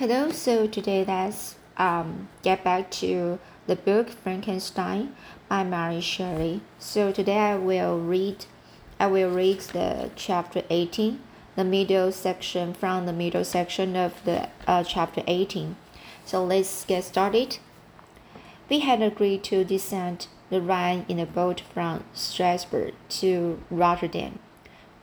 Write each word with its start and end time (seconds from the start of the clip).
Hello, 0.00 0.30
so 0.30 0.66
today 0.66 1.04
let's 1.06 1.56
um, 1.76 2.30
get 2.42 2.64
back 2.64 2.90
to 2.90 3.38
the 3.66 3.76
book 3.76 4.08
Frankenstein 4.08 5.14
by 5.46 5.62
Mary 5.62 6.00
Shelley. 6.00 6.62
So 6.78 7.12
today 7.12 7.36
I 7.36 7.56
will 7.56 7.98
read 7.98 8.46
I 8.98 9.08
will 9.08 9.28
read 9.28 9.60
the 9.60 10.10
chapter 10.16 10.62
18, 10.70 11.20
the 11.54 11.64
middle 11.64 12.12
section 12.12 12.72
from 12.72 13.04
the 13.04 13.12
middle 13.12 13.44
section 13.44 13.94
of 13.94 14.14
the 14.24 14.48
uh, 14.66 14.84
chapter 14.84 15.22
18. 15.26 15.76
So 16.24 16.46
let's 16.46 16.86
get 16.86 17.04
started. 17.04 17.58
We 18.70 18.78
had 18.78 19.02
agreed 19.02 19.44
to 19.44 19.64
descend 19.64 20.28
the 20.48 20.62
Rhine 20.62 21.04
in 21.10 21.18
a 21.18 21.26
boat 21.26 21.60
from 21.74 22.04
Strasbourg 22.14 22.94
to 23.20 23.62
Rotterdam, 23.70 24.38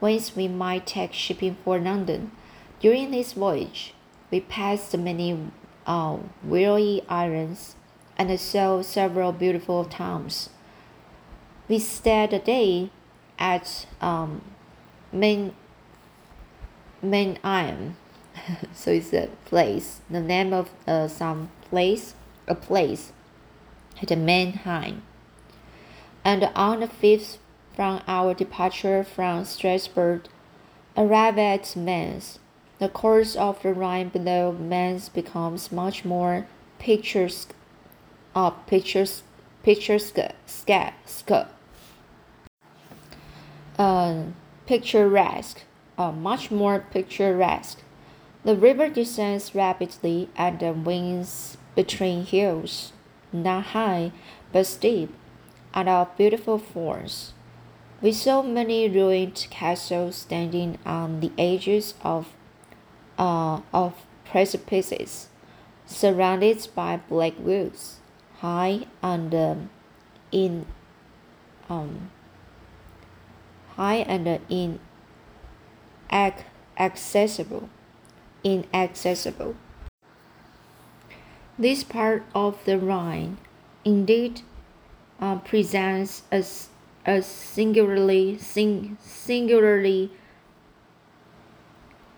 whence 0.00 0.34
we 0.34 0.48
might 0.48 0.88
take 0.88 1.12
shipping 1.12 1.56
for 1.64 1.78
London. 1.78 2.32
During 2.80 3.12
this 3.12 3.34
voyage, 3.34 3.94
we 4.30 4.40
passed 4.40 4.96
many 4.96 5.50
uh, 5.86 6.18
weary 6.42 7.02
islands 7.08 7.76
and 8.16 8.38
saw 8.38 8.82
several 8.82 9.32
beautiful 9.32 9.84
towns. 9.84 10.50
We 11.68 11.78
stayed 11.78 12.32
a 12.32 12.38
day 12.38 12.90
at 13.38 13.86
um, 14.00 14.42
Main 15.12 15.54
Mannheim, 17.00 17.96
so 18.72 18.90
it's 18.90 19.12
a 19.12 19.28
place, 19.44 20.00
the 20.10 20.20
name 20.20 20.52
of 20.52 20.70
uh, 20.86 21.08
some 21.08 21.50
place, 21.62 22.14
a 22.46 22.54
place 22.54 23.12
at 24.02 24.16
Mannheim. 24.16 25.02
And 26.24 26.50
on 26.54 26.80
the 26.80 26.88
fifth 26.88 27.38
from 27.74 28.02
our 28.08 28.34
departure 28.34 29.04
from 29.04 29.44
Strasbourg, 29.44 30.22
arrived 30.96 31.38
at 31.38 31.76
Mainz 31.76 32.40
the 32.78 32.88
course 32.88 33.34
of 33.34 33.60
the 33.62 33.74
Rhine 33.74 34.08
below 34.08 34.52
Mainz 34.52 35.08
becomes 35.08 35.72
much 35.72 36.04
more 36.04 36.46
picturesque, 36.78 37.52
uh, 38.34 38.50
pictures, 38.50 39.24
picturesque, 39.64 40.18
uh, 43.78 44.14
picturesque, 44.66 45.62
uh, 45.98 46.12
much 46.12 46.50
more 46.50 46.84
picturesque. 46.90 47.78
The 48.44 48.54
river 48.56 48.88
descends 48.88 49.54
rapidly 49.54 50.28
and 50.36 50.86
winds 50.86 51.58
between 51.74 52.24
hills, 52.24 52.92
not 53.32 53.66
high 53.66 54.12
but 54.52 54.66
steep, 54.66 55.12
and 55.74 55.88
of 55.88 56.16
beautiful 56.16 56.58
forms. 56.58 57.32
We 58.00 58.12
saw 58.12 58.42
many 58.42 58.88
ruined 58.88 59.48
castles 59.50 60.14
standing 60.16 60.78
on 60.86 61.18
the 61.18 61.32
edges 61.36 61.94
of 62.02 62.28
uh, 63.18 63.60
of 63.72 63.94
precipices, 64.24 65.28
surrounded 65.86 66.68
by 66.74 66.98
black 67.08 67.34
woods, 67.38 67.98
high 68.40 68.86
and 69.02 69.34
um, 69.34 69.70
in 70.32 70.66
um, 71.68 72.10
high 73.76 73.96
and 73.96 74.40
in 74.48 74.80
ac- 76.10 76.44
accessible, 76.78 77.68
inaccessible. 78.44 79.54
This 81.58 81.82
part 81.84 82.24
of 82.34 82.64
the 82.64 82.78
Rhine, 82.78 83.38
indeed, 83.84 84.42
uh, 85.20 85.36
presents 85.38 86.22
a, 86.30 86.44
a 87.04 87.22
singularly 87.22 88.38
sing, 88.38 88.96
singularly 89.00 90.12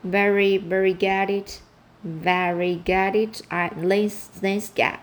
very 0.03 0.56
variegated, 0.56 1.59
variegated 2.03 3.43
landscape. 3.51 5.01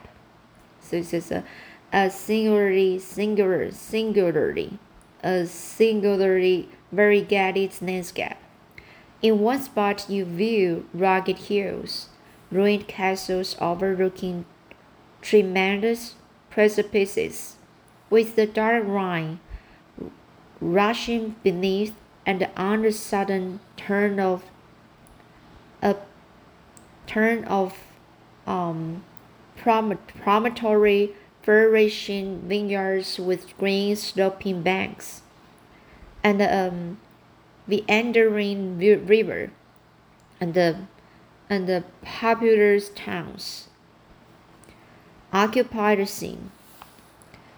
So 0.81 0.97
this 0.97 1.13
is 1.13 1.31
a, 1.31 1.43
a 1.91 2.09
singularly, 2.09 2.99
singular, 2.99 3.71
singularly, 3.71 4.79
a 5.23 5.45
singularly 5.45 6.69
variegated 6.91 7.81
landscape. 7.81 8.37
In 9.21 9.39
one 9.39 9.61
spot, 9.61 10.09
you 10.09 10.25
view 10.25 10.87
rugged 10.93 11.37
hills, 11.37 12.09
ruined 12.51 12.87
castles 12.87 13.55
overlooking 13.59 14.45
tremendous 15.21 16.15
precipices, 16.49 17.57
with 18.09 18.35
the 18.35 18.45
dark 18.45 18.83
Rhine 18.85 19.39
rushing 20.61 21.35
beneath, 21.43 21.93
and 22.25 22.47
on 22.55 22.81
the 22.81 22.91
sudden 22.91 23.59
turn 23.75 24.19
of 24.19 24.43
a 25.81 25.95
turn 27.05 27.43
of 27.45 27.73
um, 28.45 29.03
prom- 29.55 29.99
promontory 30.21 31.13
flourishing 31.41 32.41
vineyards 32.41 33.19
with 33.19 33.57
green 33.57 33.95
sloping 33.95 34.61
banks, 34.61 35.21
and 36.23 36.41
um, 36.41 36.97
the 37.67 37.83
Andering 37.87 38.77
River, 38.77 39.51
and 40.41 40.53
the 40.53 40.87
and 41.49 41.67
the 41.67 41.83
populous 42.01 42.89
towns 42.89 43.69
occupy 45.31 45.95
the 45.95 46.05
scene. 46.05 46.51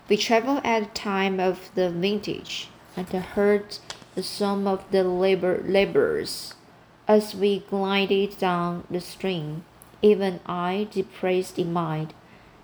We 0.07 0.17
travel 0.17 0.59
at 0.63 0.79
the 0.81 0.99
time 0.99 1.39
of 1.39 1.71
the 1.75 1.89
vintage 1.89 2.69
and 2.95 3.07
heard 3.07 3.77
the 4.15 4.23
song 4.23 4.67
of 4.67 4.83
the 4.91 5.03
labor 5.03 5.63
laborers 5.65 6.55
as 7.09 7.33
we 7.33 7.61
glided 7.61 8.37
down 8.37 8.85
the 8.87 9.01
stream, 9.01 9.65
even 9.99 10.39
I 10.45 10.87
depressed 10.91 11.57
in 11.57 11.73
mind, 11.73 12.13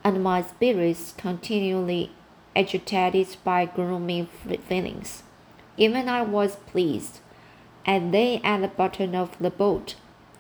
and 0.04 0.24
my 0.24 0.44
spirits 0.44 1.16
continually 1.18 2.12
agitated 2.56 3.38
by 3.44 3.66
gloomy 3.66 4.30
feelings. 4.68 5.24
Even 5.78 6.08
I 6.08 6.22
was 6.22 6.58
pleased, 6.58 7.22
and 7.88 8.12
lay 8.12 8.40
at 8.44 8.62
the 8.62 8.68
bottom 8.68 9.16
of 9.16 9.36
the 9.40 9.50
boat, 9.50 9.96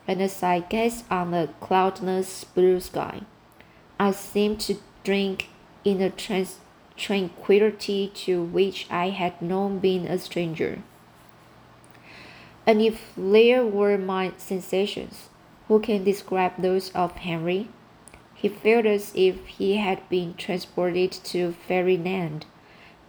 and 0.08 0.22
as 0.22 0.44
I 0.44 0.60
gazed 0.60 1.06
on 1.10 1.32
the 1.32 1.50
cloudless 1.60 2.44
blue 2.44 2.80
sky, 2.80 3.22
I 4.00 4.12
seemed 4.12 4.60
to 4.62 4.76
drink 5.04 5.50
in 5.84 6.00
a 6.00 6.12
trans- 6.12 6.60
tranquillity 6.96 8.12
to 8.26 8.44
which 8.44 8.86
I 8.92 9.10
had 9.10 9.34
long 9.42 9.80
been 9.80 10.06
a 10.06 10.20
stranger. 10.20 10.84
And 12.68 12.81
if 12.81 13.12
there 13.16 13.66
were 13.66 13.98
my 13.98 14.34
sensations, 14.38 15.30
who 15.68 15.80
can 15.80 16.03
describe 16.03 16.53
those 16.58 16.92
of 16.92 17.12
Henry? 17.14 17.70
He 18.34 18.50
felt 18.50 18.86
as 18.86 19.12
if 19.16 19.46
he 19.46 19.78
had 19.78 20.08
been 20.09 20.34
transported 20.36 21.12
to 21.12 21.53
fairyland, 21.68 22.46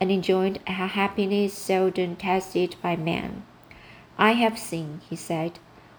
and 0.00 0.11
enjoyed 0.11 0.61
a 0.67 0.72
happiness 0.72 1.55
seldom 1.55 2.17
tasted 2.17 2.77
by 2.83 2.97
man. 2.97 3.44
I 4.19 4.33
have 4.33 4.59
seen, 4.59 5.00
he 5.09 5.17
said, 5.17 5.59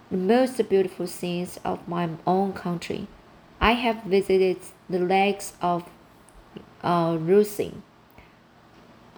the 0.09 0.17
most 0.17 0.57
beautiful 0.69 1.07
scenes 1.07 1.59
of 1.63 1.87
my 1.87 2.09
own 2.25 2.53
country. 2.53 3.07
I 3.59 3.73
have 3.73 4.03
visited 4.03 4.57
the 4.89 4.99
lakes 4.99 5.53
of 5.61 5.89
uh, 6.83 7.13
Lucerne, 7.13 7.83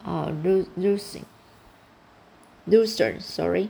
uh, 0.05 0.31
Lucerne, 0.75 1.25
Lucerne, 2.65 3.19
sorry, 3.19 3.69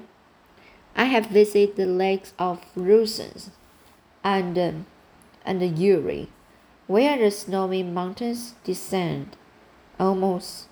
I 1.00 1.06
have 1.06 1.28
visited 1.28 1.78
the 1.78 1.86
lakes 1.86 2.34
of 2.38 2.60
Rusens 2.76 3.52
and 4.22 4.60
um, 4.60 4.86
and 5.46 5.80
Uri, 5.80 6.28
where 6.88 7.18
the 7.18 7.32
snowy 7.32 7.84
mountains 7.84 8.56
descend 8.66 9.38
almost 9.98 10.68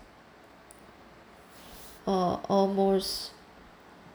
uh, 2.05 2.39
almost 2.49 3.31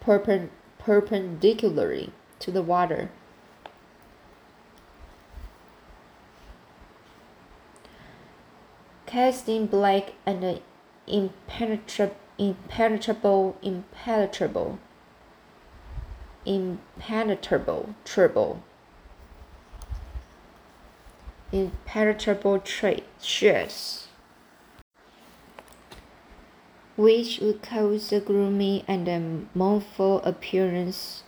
perpen 0.02 0.50
perpendicularly 0.78 2.12
to 2.40 2.50
the 2.50 2.60
water. 2.60 3.10
Casting 9.06 9.64
black 9.64 10.12
and 10.26 10.60
impenetrable, 11.06 12.16
impenetrable, 12.36 13.56
impenetrable 13.62 14.78
impenetrable 16.44 17.94
trouble. 18.04 18.62
Impenetrable 21.52 22.58
traits 22.60 24.02
which 26.96 27.40
would 27.40 27.62
cause 27.62 28.12
a 28.12 28.20
gloomy 28.20 28.84
and 28.86 29.08
a 29.08 29.58
mournful 29.58 30.18
appearance. 30.22 31.22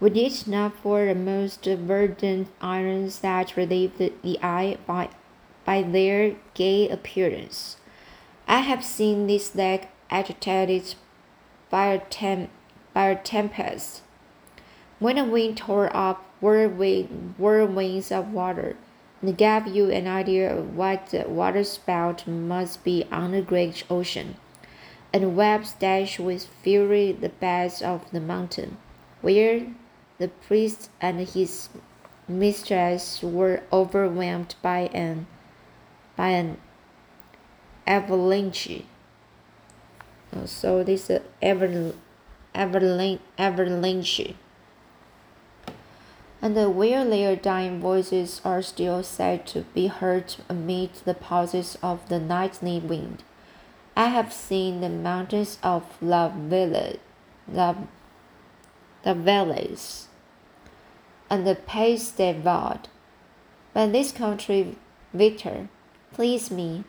Would 0.00 0.16
it 0.16 0.48
not 0.48 0.74
for 0.74 1.04
the 1.04 1.14
most 1.14 1.64
verdant 1.64 2.48
islands 2.60 3.20
that 3.20 3.56
relieve 3.56 3.98
the, 3.98 4.12
the 4.22 4.38
eye 4.42 4.78
by, 4.86 5.10
by 5.64 5.82
their 5.82 6.34
gay 6.54 6.88
appearance. 6.88 7.76
I 8.48 8.60
have 8.60 8.84
seen 8.84 9.26
this 9.26 9.54
lake 9.54 9.88
agitated 10.10 10.94
by 11.70 11.86
a, 11.86 11.98
tem- 12.00 12.48
by 12.92 13.10
a 13.10 13.22
tempest 13.22 14.02
when 15.02 15.16
the 15.16 15.24
wind 15.24 15.56
tore 15.56 15.94
up 15.96 16.24
whirlwinds 16.40 18.12
of 18.12 18.32
water, 18.32 18.76
and 19.20 19.36
gave 19.36 19.66
you 19.66 19.90
an 19.90 20.06
idea 20.06 20.56
of 20.56 20.76
what 20.76 21.06
the 21.10 21.24
waterspout 21.28 22.26
must 22.26 22.84
be 22.84 23.04
on 23.10 23.32
the 23.32 23.42
great 23.42 23.84
ocean. 23.90 24.36
And 25.12 25.36
waves 25.36 25.74
dashed 25.74 26.20
with 26.20 26.46
fury 26.62 27.12
the 27.12 27.28
beds 27.28 27.82
of 27.82 28.10
the 28.12 28.20
mountain, 28.20 28.78
where 29.20 29.66
the 30.18 30.28
priest 30.28 30.90
and 31.00 31.20
his 31.28 31.68
mistress 32.28 33.22
were 33.22 33.62
overwhelmed 33.72 34.54
by 34.62 34.90
an 34.94 35.26
by 36.16 36.28
an 36.28 36.58
avalanche. 37.86 38.84
Uh, 40.32 40.46
so 40.46 40.82
this 40.84 41.10
is 41.10 41.20
avalanche, 41.42 41.96
avalanche. 43.38 44.34
And 46.42 46.56
where 46.76 47.04
their 47.04 47.36
dying 47.36 47.80
voices 47.80 48.40
are 48.44 48.62
still 48.62 49.04
said 49.04 49.46
to 49.46 49.60
be 49.74 49.86
heard 49.86 50.34
amid 50.48 50.94
the 51.04 51.14
pauses 51.14 51.78
of 51.82 52.08
the 52.08 52.18
nightly 52.18 52.80
wind. 52.80 53.22
I 53.96 54.06
have 54.06 54.32
seen 54.32 54.80
the 54.80 54.88
mountains 54.88 55.58
of 55.62 55.84
La 56.02 56.30
Villa, 56.30 56.94
La, 57.46 57.76
the 59.04 59.14
valleys, 59.14 60.08
and 61.30 61.46
the 61.46 61.54
Pays 61.54 62.10
de 62.10 62.32
Vaud. 62.32 62.88
But 63.72 63.92
this 63.92 64.10
country, 64.10 64.76
Victor, 65.14 65.68
please 66.12 66.50
me 66.50 66.82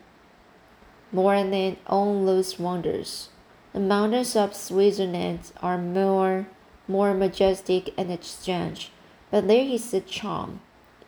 more 1.12 1.36
than 1.36 1.76
all 1.86 2.24
those 2.26 2.58
wonders. 2.58 3.28
The 3.72 3.80
mountains 3.80 4.34
of 4.34 4.54
Switzerland 4.54 5.52
are 5.62 5.78
more, 5.78 6.46
more 6.88 7.14
majestic 7.14 7.94
and 7.96 8.22
strange, 8.24 8.90
but 9.34 9.48
there 9.48 9.64
is 9.64 9.92
a 9.92 10.00
charm 10.00 10.60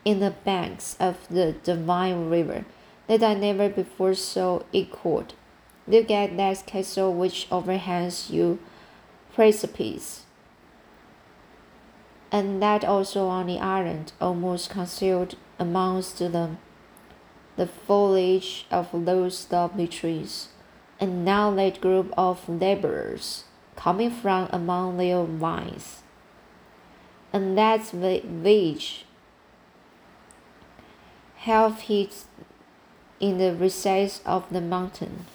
in 0.04 0.18
the 0.18 0.32
banks 0.32 0.96
of 0.98 1.28
the 1.28 1.52
divine 1.62 2.28
river 2.28 2.64
that 3.06 3.22
I 3.22 3.34
never 3.34 3.68
before 3.68 4.14
saw 4.14 4.62
equaled. 4.72 5.34
Look 5.86 6.10
at 6.10 6.36
that 6.36 6.66
castle 6.66 7.14
which 7.14 7.46
overhangs 7.52 8.28
you 8.28 8.58
precipice, 9.32 10.24
and 12.32 12.60
that 12.60 12.84
also 12.84 13.28
on 13.28 13.46
the 13.46 13.60
island, 13.60 14.12
almost 14.20 14.70
concealed 14.70 15.36
amongst 15.60 16.18
them 16.18 16.58
the 17.54 17.68
foliage 17.68 18.66
of 18.72 18.88
those 18.92 19.46
lovely 19.52 19.86
trees, 19.86 20.48
and 20.98 21.24
now 21.24 21.52
that 21.52 21.80
group 21.80 22.12
of 22.18 22.48
laborers 22.48 23.44
coming 23.76 24.10
from 24.10 24.48
among 24.50 24.96
their 24.96 25.22
vines. 25.22 26.02
And 27.32 27.56
that 27.58 27.90
village 27.90 29.04
half 31.36 31.82
hid 31.82 32.10
in 33.20 33.38
the 33.38 33.54
recess 33.54 34.20
of 34.26 34.48
the 34.50 34.60
mountain. 34.60 35.26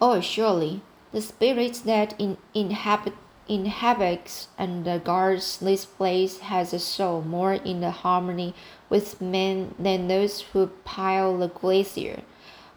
Oh, 0.00 0.20
surely 0.20 0.82
the 1.12 1.22
spirit 1.22 1.82
that 1.84 2.14
in, 2.18 2.36
inhabit 2.54 3.14
inhabits 3.48 4.46
and 4.56 5.04
guards 5.04 5.58
this 5.58 5.84
place 5.84 6.38
has 6.38 6.72
a 6.72 6.78
soul 6.78 7.20
more 7.20 7.54
in 7.54 7.80
the 7.80 7.90
harmony 7.90 8.54
with 8.88 9.20
men 9.20 9.74
than 9.76 10.06
those 10.06 10.42
who 10.52 10.68
pile 10.84 11.36
the 11.36 11.48
glacier 11.48 12.22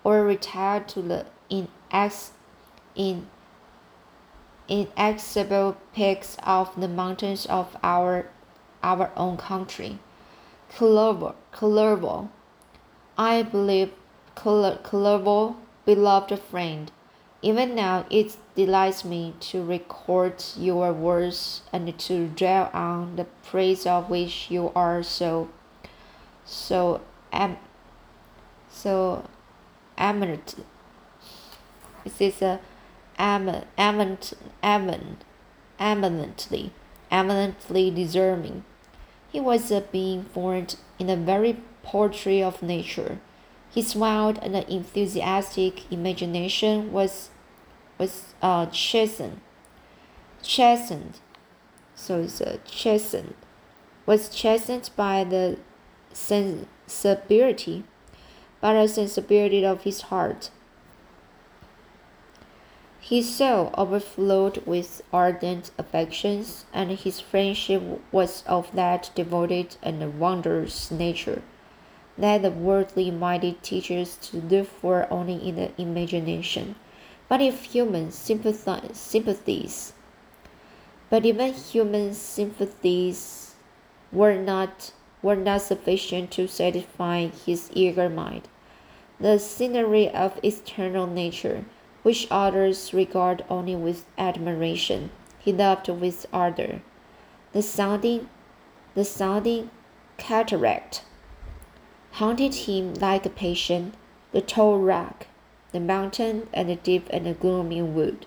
or 0.03 0.23
retire 0.23 0.79
to 0.79 1.01
the 1.01 1.25
inex, 1.51 2.31
in, 2.95 3.27
inaccessible 4.68 5.77
peaks 5.94 6.38
of 6.44 6.80
the 6.80 6.88
mountains 6.88 7.45
of 7.48 7.75
our 7.83 8.27
our 8.81 9.12
own 9.15 9.38
country. 9.38 10.00
Clerval, 10.69 12.30
I 13.18 13.44
believe 13.44 13.92
Clerval, 14.36 15.56
beloved 15.86 16.39
friend, 16.39 16.92
even 17.42 17.75
now 17.75 18.06
it 18.10 18.36
delights 18.56 19.06
me 19.06 19.33
to 19.39 19.63
record 19.63 20.44
your 20.57 20.92
words 20.92 21.62
and 21.71 21.98
to 22.00 22.27
dwell 22.27 22.69
on 22.74 23.15
the 23.15 23.25
praise 23.44 23.86
of 23.86 24.10
which 24.10 24.50
you 24.50 24.71
are 24.75 25.04
so 25.04 25.50
so 26.45 27.01
am 27.31 27.57
so 28.69 29.24
eminent. 29.98 30.56
This 32.04 32.19
is 32.19 32.42
a 32.42 32.60
eminent, 33.18 33.68
eminent, 33.77 34.33
eminent, 34.62 35.24
eminently, 35.80 36.71
eminently 37.12 37.92
deserving. 37.92 38.63
He 39.31 39.39
was 39.39 39.71
a 39.71 39.81
being 39.81 40.25
formed 40.25 40.75
in 41.00 41.07
the 41.07 41.18
very 41.18 41.57
poetry 41.83 42.42
of 42.42 42.62
nature. 42.62 43.19
His 43.74 43.95
wild 43.95 44.38
and 44.42 44.56
enthusiastic 44.56 45.92
imagination 45.92 46.92
was 46.92 47.30
was 47.98 48.33
uh, 48.42 48.65
chastened, 48.68 49.39
chastened, 50.42 51.19
so 51.95 52.21
it's 52.21 52.42
a 52.42 52.60
chastened, 52.65 53.36
was 54.06 54.30
chastened 54.30 54.89
by 54.95 55.24
the 55.24 55.57
sensibility, 56.12 57.83
by 58.60 58.74
the 58.74 58.88
sensibility 58.88 59.65
of 59.65 59.83
his 59.83 60.01
heart. 60.01 60.50
His 63.05 63.35
soul 63.35 63.71
overflowed 63.77 64.65
with 64.65 65.01
ardent 65.11 65.71
affections, 65.77 66.63
and 66.73 66.89
his 66.89 67.19
friendship 67.19 67.83
was 68.13 68.45
of 68.47 68.71
that 68.75 69.11
devoted 69.13 69.75
and 69.83 70.17
wondrous 70.17 70.89
nature 70.89 71.41
that 72.17 72.44
the 72.44 72.50
worldly 72.51 73.11
minded 73.11 73.61
teaches 73.61 74.15
to 74.21 74.38
live 74.38 74.69
for 74.69 75.05
only 75.11 75.35
in 75.45 75.55
the 75.55 75.71
imagination. 75.77 76.75
But 77.27 77.41
if 77.41 77.63
human 77.63 78.11
sympathies, 78.13 79.94
but 81.09 81.25
even 81.25 81.53
human 81.53 82.13
sympathies 82.13 83.55
were 84.13 84.35
not 84.35 84.94
were 85.21 85.35
not 85.35 85.61
sufficient 85.61 86.31
to 86.31 86.47
satisfy 86.47 87.27
his 87.27 87.69
eager 87.73 88.07
mind. 88.07 88.47
The 89.19 89.39
scenery 89.39 90.09
of 90.09 90.39
external 90.41 91.05
nature, 91.05 91.65
which 92.03 92.27
others 92.29 92.94
regard 92.94 93.44
only 93.50 93.75
with 93.75 94.05
admiration, 94.17 95.09
he 95.39 95.51
loved 95.51 95.89
with 95.89 96.25
ardor. 96.31 96.81
The 97.51 97.61
sounding, 97.61 98.29
the 98.94 99.03
sounding 99.03 99.71
cataract 100.17 101.03
haunted 102.12 102.53
him 102.53 102.93
like 102.93 103.25
a 103.25 103.29
patient, 103.29 103.95
the 104.31 104.41
tall 104.41 104.79
rock, 104.79 105.27
the 105.72 105.79
mountain, 105.79 106.48
and 106.53 106.69
the 106.69 106.75
deep 106.75 107.07
and 107.10 107.39
gloomy 107.39 107.81
wood. 107.81 108.25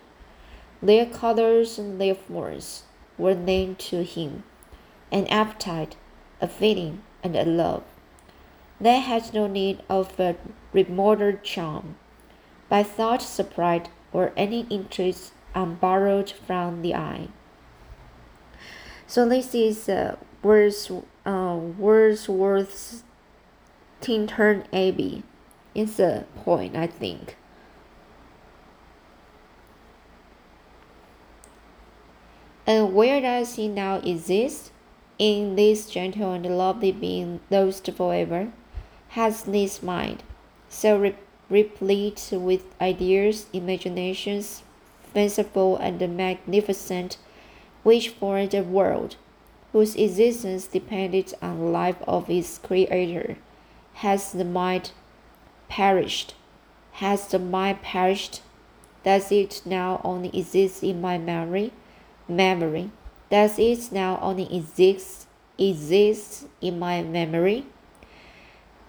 Their 0.82 1.06
colors 1.06 1.78
and 1.78 2.00
their 2.00 2.14
forms 2.14 2.82
were 3.16 3.34
named 3.34 3.78
to 3.78 4.02
him, 4.02 4.42
an 5.12 5.26
appetite 5.28 5.96
a 6.40 6.48
feeling, 6.48 7.02
and 7.22 7.34
a 7.34 7.44
love. 7.44 7.82
They 8.80 9.00
had 9.00 9.32
no 9.32 9.46
need 9.46 9.82
of 9.88 10.18
a 10.20 10.36
remoter 10.72 11.32
charm, 11.32 11.96
by 12.68 12.82
thought 12.82 13.22
supplied 13.22 13.88
or 14.12 14.32
any 14.36 14.66
interest 14.70 15.32
unborrowed 15.54 16.30
from 16.30 16.82
the 16.82 16.94
eye. 16.94 17.28
So 19.06 19.28
this 19.28 19.54
is 19.54 19.88
uh, 19.88 20.16
Words, 20.42 20.90
uh, 21.24 21.58
Wordsworth's 21.78 23.04
Tintern 24.00 24.64
Abbey. 24.72 25.22
It's 25.74 25.98
a 25.98 26.26
point, 26.36 26.76
I 26.76 26.86
think. 26.86 27.36
And 32.66 32.94
where 32.94 33.20
does 33.20 33.54
he 33.54 33.68
now 33.68 33.96
exist? 33.96 34.72
in 35.18 35.56
this 35.56 35.88
gentle 35.88 36.32
and 36.32 36.46
lovely 36.46 36.92
being 36.92 37.40
lost 37.50 37.90
forever, 37.92 38.52
has 39.10 39.44
this 39.44 39.82
mind, 39.82 40.22
so 40.68 41.14
replete 41.48 42.28
with 42.32 42.64
ideas, 42.80 43.46
imaginations, 43.52 44.62
fanciful 45.14 45.76
and 45.76 46.00
magnificent, 46.16 47.18
which 47.82 48.08
formed 48.08 48.54
a 48.54 48.62
world 48.62 49.16
whose 49.72 49.94
existence 49.96 50.66
depended 50.66 51.32
on 51.42 51.58
the 51.58 51.64
life 51.64 51.96
of 52.06 52.28
its 52.30 52.58
creator. 52.58 53.36
Has 53.94 54.32
the 54.32 54.44
mind 54.44 54.90
perished? 55.68 56.34
Has 56.92 57.28
the 57.28 57.38
mind 57.38 57.82
perished? 57.82 58.42
Does 59.04 59.30
it 59.30 59.62
now 59.64 60.00
only 60.02 60.36
exist 60.36 60.82
in 60.82 61.00
my 61.00 61.18
memory? 61.18 61.72
Memory. 62.28 62.90
Does 63.30 63.58
it 63.58 63.92
now 63.92 64.18
only 64.20 64.54
exist 64.54 65.26
exist 65.58 66.46
in 66.60 66.78
my 66.78 67.02
memory? 67.02 67.66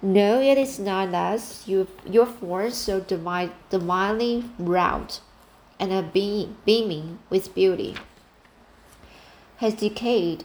No, 0.01 0.39
it 0.39 0.58
is 0.58 0.80
not 0.80 1.12
thus. 1.12 1.68
You, 1.68 1.88
your 2.06 2.25
form 2.25 2.72
so 2.72 3.00
divine, 3.00 3.51
divinely 3.70 4.46
wrought 4.60 5.22
and 5.80 5.92
a 5.92 6.01
being 6.01 6.58
beaming 6.66 7.20
with 7.30 7.54
beauty 7.54 7.96
has 9.58 9.74
decayed 9.74 10.44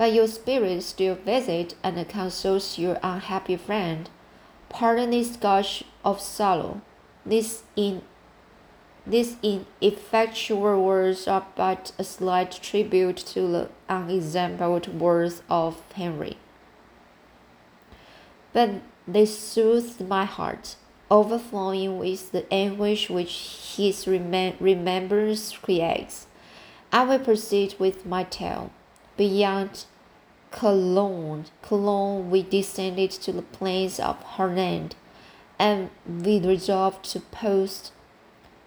but 0.00 0.14
your 0.14 0.26
spirit 0.26 0.82
still 0.82 1.14
visits 1.14 1.74
and 1.82 2.08
consoles 2.08 2.78
your 2.78 2.98
unhappy 3.02 3.54
friend. 3.54 4.08
Pardon 4.70 5.10
this 5.10 5.36
gush 5.36 5.84
of 6.02 6.22
sorrow. 6.22 6.80
This 7.26 7.64
in 7.76 8.00
these 9.06 9.36
ineffectual 9.42 10.82
words 10.82 11.28
are 11.28 11.46
but 11.54 11.92
a 11.98 12.04
slight 12.04 12.52
tribute 12.62 13.18
to 13.18 13.42
the 13.42 13.68
unexampled 13.90 14.88
worth 14.98 15.42
of 15.50 15.82
Henry. 15.92 16.38
But 18.54 18.80
they 19.06 19.26
soothed 19.26 20.06
my 20.06 20.24
heart, 20.24 20.76
overflowing 21.10 21.98
with 21.98 22.32
the 22.32 22.50
anguish 22.52 23.10
which 23.10 23.74
his 23.76 24.04
remem 24.04 24.54
remembrance 24.60 25.52
creates. 25.52 26.26
I 26.92 27.04
will 27.04 27.18
proceed 27.18 27.74
with 27.78 28.04
my 28.04 28.24
tale. 28.24 28.70
Beyond 29.16 29.84
Cologne, 30.50 31.44
Cologne, 31.62 32.30
we 32.30 32.42
descended 32.42 33.10
to 33.12 33.32
the 33.32 33.42
plains 33.42 34.00
of 34.00 34.20
Holland, 34.22 34.96
and 35.58 35.90
we 36.06 36.40
resolved 36.40 37.04
to 37.12 37.20
post 37.20 37.92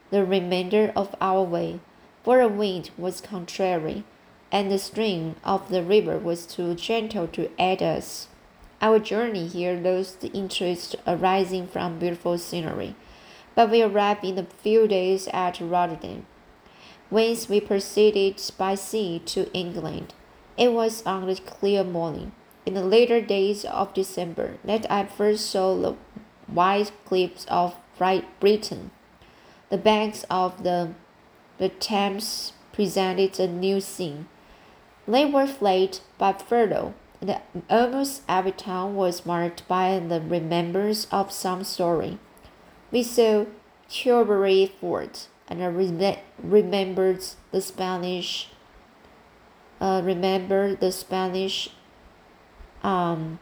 the 0.09 0.23
remainder 0.23 0.93
of 0.95 1.15
our 1.19 1.43
way, 1.43 1.79
for 2.23 2.37
the 2.37 2.47
wind 2.47 2.91
was 2.97 3.19
contrary, 3.19 4.03
and 4.51 4.71
the 4.71 4.77
stream 4.77 5.35
of 5.43 5.69
the 5.69 5.83
river 5.83 6.17
was 6.17 6.45
too 6.45 6.75
gentle 6.75 7.27
to 7.27 7.49
aid 7.59 7.81
us. 7.81 8.27
Our 8.83 8.99
journey 8.99 9.47
here 9.47 9.79
lost 9.79 10.25
interest 10.33 10.97
arising 11.07 11.67
from 11.67 11.99
beautiful 11.99 12.37
scenery, 12.37 12.95
but 13.55 13.71
we 13.71 13.81
arrived 13.81 14.25
in 14.25 14.37
a 14.37 14.45
few 14.61 14.89
days 14.89 15.29
at 15.29 15.61
Rotterdam, 15.61 16.25
whence 17.09 17.47
we 17.47 17.61
proceeded 17.61 18.41
by 18.57 18.75
sea 18.75 19.21
to 19.27 19.49
England. 19.53 20.13
It 20.57 20.73
was 20.73 21.01
on 21.05 21.29
a 21.29 21.35
clear 21.37 21.85
morning, 21.85 22.33
in 22.65 22.73
the 22.73 22.83
later 22.83 23.21
days 23.21 23.63
of 23.63 23.93
December, 23.93 24.57
that 24.65 24.85
I 24.91 25.05
first 25.05 25.49
saw 25.49 25.79
the 25.79 25.95
white 26.47 26.91
cliffs 27.05 27.45
of 27.47 27.77
Britain. 28.41 28.91
The 29.69 29.77
banks 29.77 30.25
of 30.29 30.63
the, 30.63 30.91
the 31.57 31.69
Thames 31.69 32.51
presented 32.73 33.39
a 33.39 33.47
new 33.47 33.79
scene. 33.79 34.27
They 35.07 35.23
were 35.23 35.47
flat 35.47 36.01
but 36.17 36.41
fertile, 36.41 36.95
and 37.23 37.63
almost 37.69 38.23
every 38.27 38.51
town 38.51 38.95
was 38.95 39.25
marked 39.25 39.67
by 39.67 39.99
the 39.99 40.19
remembrance 40.19 41.07
of 41.11 41.31
some 41.31 41.63
story. 41.63 42.19
We 42.91 43.03
saw 43.03 43.45
Tilbury 43.89 44.71
Fort 44.79 45.27
and 45.47 45.61
rem 45.61 46.17
remembered 46.41 47.23
the 47.51 47.61
Spanish. 47.61 48.49
Uh, 49.79 50.01
remember 50.03 50.75
the 50.75 50.91
Spanish 50.91 51.69
um, 52.83 53.39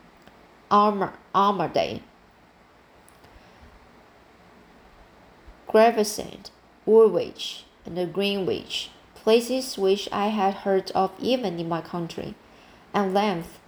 armor 0.70 1.14
Armada. 1.34 2.02
Gravesend, 5.68 6.52
Woolwich, 6.86 7.64
and 7.86 7.98
the 7.98 8.06
Greenwich, 8.06 8.90
places 9.16 9.78
which 9.78 10.10
I 10.12 10.28
had 10.28 10.54
heard 10.66 10.92
of 10.92 11.12
even 11.20 11.60
in 11.60 11.70
my 11.70 11.82
country. 11.82 12.36
At 12.94 13.14
length, 13.14 13.61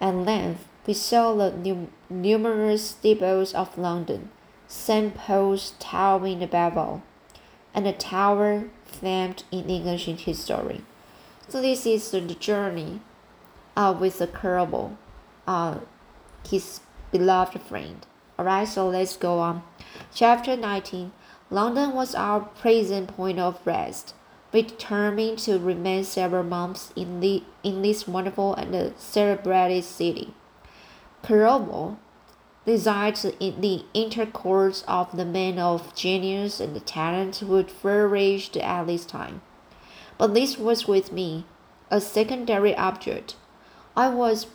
at 0.00 0.14
length, 0.14 0.66
we 0.86 0.94
saw 0.94 1.34
the 1.34 1.50
num 1.50 1.88
numerous 2.08 2.90
steeples 2.90 3.54
of 3.54 3.76
London, 3.76 4.30
St. 4.68 5.14
Paul's 5.14 5.72
towering 5.78 6.42
above 6.42 6.76
all, 6.78 7.02
and 7.74 7.86
a 7.86 7.92
tower 7.92 8.68
famed 8.84 9.44
in 9.50 9.68
English 9.68 10.06
history. 10.06 10.82
So 11.48 11.60
this 11.60 11.86
is 11.86 12.10
the 12.10 12.20
journey 12.20 13.00
uh, 13.76 13.94
with 13.98 14.18
the 14.18 14.26
Clerval, 14.26 14.96
uh, 15.46 15.78
his 16.48 16.80
beloved 17.10 17.60
friend. 17.62 18.06
Alright, 18.38 18.68
so 18.68 18.88
let's 18.88 19.16
go 19.16 19.38
on. 19.38 19.62
Chapter 20.14 20.56
19 20.56 21.12
London 21.48 21.92
was 21.92 22.14
our 22.14 22.40
present 22.40 23.08
point 23.16 23.38
of 23.38 23.64
rest. 23.64 24.14
Determined 24.52 25.38
to 25.40 25.58
remain 25.58 26.04
several 26.04 26.44
months 26.44 26.92
in, 26.96 27.20
the, 27.20 27.42
in 27.62 27.82
this 27.82 28.08
wonderful 28.08 28.54
and 28.54 28.94
celebrated 28.96 29.84
city. 29.84 30.32
Clerval 31.22 31.98
desired 32.64 33.18
in 33.38 33.60
the 33.60 33.84
intercourse 33.94 34.84
of 34.88 35.16
the 35.16 35.24
men 35.24 35.58
of 35.58 35.94
genius 35.94 36.60
and 36.60 36.84
talent 36.86 37.42
would 37.42 37.70
flourish 37.70 38.54
at 38.56 38.86
this 38.86 39.04
time. 39.04 39.40
But 40.18 40.34
this 40.34 40.58
was 40.58 40.88
with 40.88 41.12
me 41.12 41.44
a 41.90 42.00
secondary 42.00 42.74
object. 42.76 43.36
I 43.96 44.08
was 44.08 44.48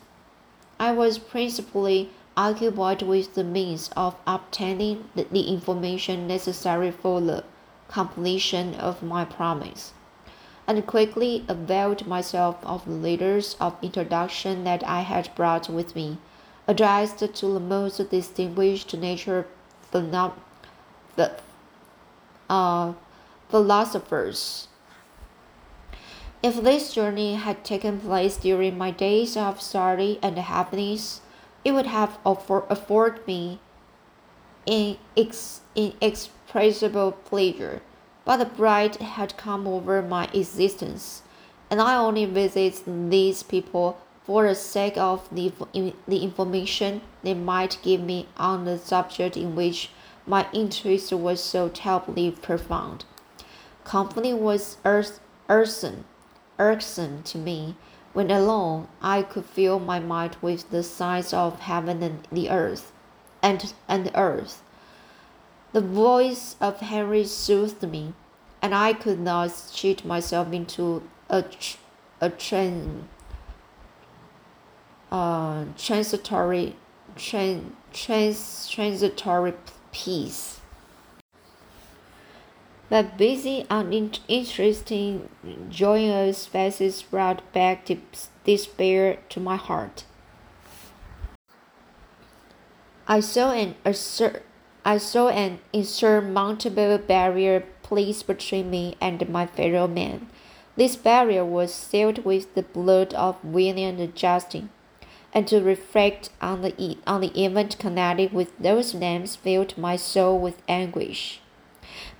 I 0.78 0.92
was 0.92 1.18
principally 1.18 2.10
occupied 2.36 3.02
with 3.02 3.34
the 3.34 3.44
means 3.44 3.90
of 3.96 4.16
obtaining 4.26 5.08
the, 5.14 5.24
the 5.30 5.42
information 5.42 6.26
necessary 6.26 6.90
for 6.90 7.20
the 7.20 7.44
completion 7.92 8.74
of 8.74 9.02
my 9.02 9.24
promise, 9.24 9.92
and 10.66 10.86
quickly 10.86 11.44
availed 11.48 12.06
myself 12.06 12.56
of 12.64 12.84
the 12.84 12.92
letters 12.92 13.56
of 13.60 13.76
introduction 13.82 14.64
that 14.64 14.82
I 14.84 15.00
had 15.00 15.34
brought 15.34 15.68
with 15.68 15.94
me, 15.94 16.18
addressed 16.66 17.18
to 17.18 17.46
the 17.46 17.60
most 17.60 17.98
distinguished 18.10 18.94
nature 18.96 19.46
phenom- 19.92 20.40
the, 21.16 21.32
uh, 22.48 22.92
philosophers. 23.50 24.68
If 26.42 26.62
this 26.62 26.92
journey 26.92 27.34
had 27.34 27.62
taken 27.64 28.00
place 28.00 28.36
during 28.36 28.76
my 28.78 28.90
days 28.90 29.36
of 29.36 29.60
study 29.60 30.18
and 30.22 30.38
happiness, 30.38 31.20
it 31.64 31.72
would 31.72 31.86
have 31.86 32.18
afford, 32.24 32.64
afforded 32.68 33.26
me 33.26 33.60
inexpressible 36.54 37.12
pleasure. 37.12 37.80
But 38.26 38.36
the 38.36 38.44
blight 38.44 38.96
had 38.96 39.38
come 39.38 39.66
over 39.66 40.02
my 40.02 40.28
existence, 40.34 41.22
and 41.70 41.80
I 41.80 41.96
only 41.96 42.26
visit 42.26 42.82
these 42.86 43.42
people 43.42 43.96
for 44.24 44.46
the 44.46 44.54
sake 44.54 44.98
of 44.98 45.26
the, 45.34 45.50
the 46.06 46.22
information 46.22 47.00
they 47.22 47.32
might 47.32 47.78
give 47.82 48.02
me 48.02 48.28
on 48.36 48.66
the 48.66 48.78
subject 48.78 49.34
in 49.36 49.56
which 49.56 49.90
my 50.26 50.46
interest 50.52 51.10
was 51.12 51.42
so 51.42 51.70
terribly 51.70 52.30
profound. 52.30 53.06
Company 53.84 54.34
was 54.34 54.76
irksome, 54.84 56.04
irksome 56.58 57.22
to 57.22 57.38
me, 57.38 57.76
when 58.12 58.30
alone, 58.30 58.88
I 59.00 59.22
could 59.22 59.46
fill 59.46 59.78
my 59.80 59.98
mind 60.00 60.36
with 60.42 60.70
the 60.70 60.82
sights 60.82 61.32
of 61.32 61.60
heaven 61.60 62.02
and 62.02 62.28
the 62.30 62.50
earth, 62.50 62.92
and 63.42 63.72
and 63.88 64.04
the 64.04 64.16
earth. 64.16 64.62
The 65.72 65.80
voice 65.80 66.56
of 66.60 66.80
Henry 66.80 67.24
soothed 67.24 67.82
me, 67.88 68.12
and 68.60 68.74
I 68.74 68.92
could 68.92 69.18
not 69.18 69.70
cheat 69.72 70.04
myself 70.04 70.52
into 70.52 71.02
a 71.30 71.44
a 72.20 72.30
tran, 72.30 73.04
uh, 75.10 75.64
transitory 75.78 76.76
tran, 77.16 77.72
trans, 77.92 78.68
transitory 78.68 79.54
peace. 79.92 80.60
But 82.90 83.16
busy, 83.16 83.66
uninteresting, 83.70 85.30
joyous 85.70 86.44
faces 86.44 87.00
brought 87.00 87.50
back 87.54 87.88
despair 88.44 89.18
to 89.30 89.40
my 89.40 89.56
heart. 89.56 90.04
I 93.08 93.20
saw 93.20 93.52
an 93.52 93.74
assur- 93.86 94.42
I 94.84 94.98
saw 94.98 95.28
an 95.28 95.60
insurmountable 95.72 96.98
barrier 96.98 97.64
placed 97.84 98.26
between 98.26 98.68
me 98.70 98.96
and 99.00 99.28
my 99.28 99.46
fellow 99.46 99.86
men. 99.86 100.28
This 100.74 100.96
barrier 100.96 101.44
was 101.44 101.72
sealed 101.72 102.24
with 102.24 102.52
the 102.54 102.64
blood 102.64 103.14
of 103.14 103.44
William 103.44 104.00
and 104.00 104.16
Justin, 104.16 104.70
and 105.32 105.46
to 105.46 105.60
reflect 105.60 106.30
on 106.40 106.62
the 106.62 106.98
on 107.06 107.20
the 107.20 107.44
event 107.44 107.78
connected 107.78 108.32
with 108.32 108.58
those 108.58 108.92
names 108.92 109.36
filled 109.36 109.78
my 109.78 109.94
soul 109.94 110.38
with 110.38 110.62
anguish. 110.66 111.40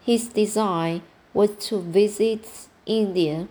His 0.00 0.28
design 0.28 1.02
was 1.34 1.56
to 1.66 1.80
visit 1.80 2.46
India, 2.86 3.48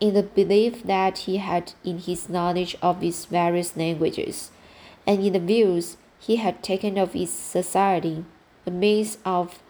in 0.00 0.14
the 0.14 0.22
belief 0.22 0.82
that 0.84 1.18
he 1.18 1.38
had 1.38 1.72
in 1.84 1.98
his 1.98 2.28
knowledge 2.28 2.76
of 2.82 3.02
its 3.02 3.24
various 3.24 3.76
languages, 3.76 4.50
and 5.06 5.24
in 5.24 5.32
the 5.32 5.40
views 5.40 5.96
he 6.18 6.36
had 6.36 6.62
taken 6.62 6.98
of 6.98 7.14
its 7.16 7.32
society, 7.32 8.24
a 8.66 8.70
means 8.70 9.18
of 9.24 9.60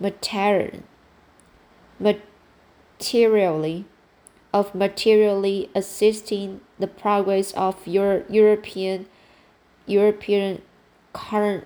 material, 0.00 0.82
materially 2.00 3.84
of 4.52 4.74
materially 4.74 5.70
assisting 5.74 6.60
the 6.78 6.86
progress 6.86 7.52
of 7.52 7.86
Euro 7.86 8.22
European 8.28 9.06
European 9.86 10.60
current 11.12 11.64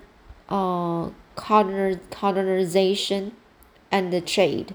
uh, 0.49 1.11
colonization 1.37 3.33
and 3.91 4.13
the 4.13 4.21
trade. 4.21 4.75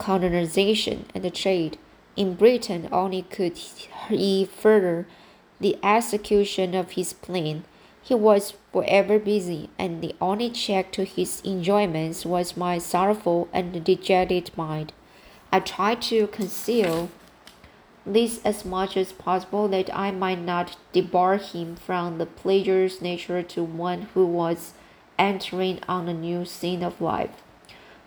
Colonization 0.00 1.04
and 1.14 1.34
trade 1.34 1.76
in 2.16 2.34
Britain 2.34 2.88
only 2.90 3.20
could 3.20 3.58
he 4.08 4.46
further 4.46 5.06
the 5.60 5.76
execution 5.84 6.74
of 6.74 6.92
his 6.92 7.12
plan. 7.12 7.64
He 8.02 8.14
was 8.14 8.54
forever 8.72 9.18
busy, 9.18 9.68
and 9.78 10.00
the 10.00 10.16
only 10.18 10.48
check 10.48 10.90
to 10.92 11.04
his 11.04 11.42
enjoyments 11.44 12.24
was 12.24 12.56
my 12.56 12.78
sorrowful 12.78 13.48
and 13.52 13.84
dejected 13.84 14.50
mind. 14.56 14.94
I 15.52 15.60
tried 15.60 16.00
to 16.08 16.28
conceal 16.28 17.10
this 18.06 18.40
as 18.42 18.64
much 18.64 18.96
as 18.96 19.12
possible 19.12 19.68
that 19.68 19.94
I 19.94 20.12
might 20.12 20.40
not 20.40 20.78
debar 20.94 21.36
him 21.36 21.76
from 21.76 22.16
the 22.16 22.24
pleasures 22.24 23.02
nature 23.02 23.42
to 23.42 23.62
one 23.62 24.08
who 24.14 24.24
was 24.24 24.72
entering 25.18 25.80
on 25.86 26.08
a 26.08 26.14
new 26.14 26.46
scene 26.46 26.82
of 26.82 27.02
life, 27.02 27.42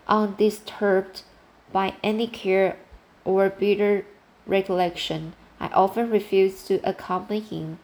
undisturbed 0.08 1.22
by 1.74 1.96
any 2.02 2.28
care 2.28 2.78
or 3.26 3.50
bitter 3.50 4.06
recollection. 4.46 5.34
I 5.60 5.68
often 5.68 6.10
refused 6.10 6.68
to 6.68 6.80
accompany 6.88 7.42
him, 7.42 7.80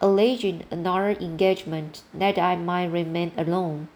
alleging 0.00 0.64
another 0.70 1.10
engagement 1.10 2.02
that 2.12 2.38
I 2.38 2.56
might 2.56 2.86
remain 2.86 3.30
alone. 3.36 3.88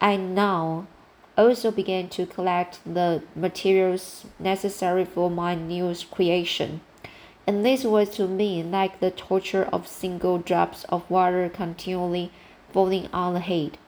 I 0.00 0.16
now 0.16 0.86
also 1.36 1.70
began 1.70 2.08
to 2.10 2.26
collect 2.26 2.80
the 2.84 3.22
materials 3.34 4.26
necessary 4.38 5.04
for 5.04 5.30
my 5.30 5.54
new 5.54 5.94
creation, 6.10 6.80
and 7.46 7.64
this 7.64 7.84
was 7.84 8.10
to 8.10 8.28
me 8.28 8.62
like 8.62 9.00
the 9.00 9.10
torture 9.10 9.64
of 9.72 9.88
single 9.88 10.38
drops 10.38 10.84
of 10.84 11.10
water 11.10 11.48
continually 11.48 12.30
falling 12.72 13.08
on 13.12 13.34
the 13.34 13.40
head. 13.40 13.78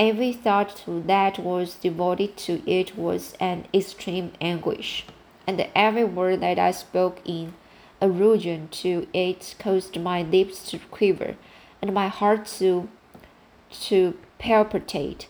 Every 0.00 0.32
thought 0.32 0.82
that 0.86 1.38
was 1.38 1.74
devoted 1.74 2.38
to 2.38 2.62
it 2.66 2.96
was 2.96 3.34
an 3.38 3.66
extreme 3.74 4.32
anguish, 4.40 5.04
and 5.46 5.68
every 5.74 6.04
word 6.04 6.40
that 6.40 6.58
I 6.58 6.70
spoke 6.70 7.20
in 7.26 7.52
allusion 8.00 8.68
to 8.80 9.06
it 9.12 9.54
caused 9.58 10.00
my 10.00 10.22
lips 10.22 10.70
to 10.70 10.78
quiver 10.78 11.36
and 11.82 11.92
my 11.92 12.08
heart 12.08 12.46
to 12.60 12.88
to 13.88 14.16
palpitate. 14.38 15.28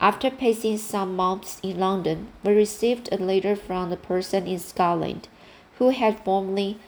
After 0.00 0.30
passing 0.30 0.78
some 0.78 1.16
months 1.16 1.58
in 1.60 1.80
London, 1.80 2.28
we 2.44 2.52
received 2.52 3.08
a 3.10 3.16
letter 3.16 3.56
from 3.56 3.90
the 3.90 3.96
person 3.96 4.46
in 4.46 4.60
Scotland 4.60 5.26
who 5.78 5.88
had 5.88 6.24
formerly 6.24 6.78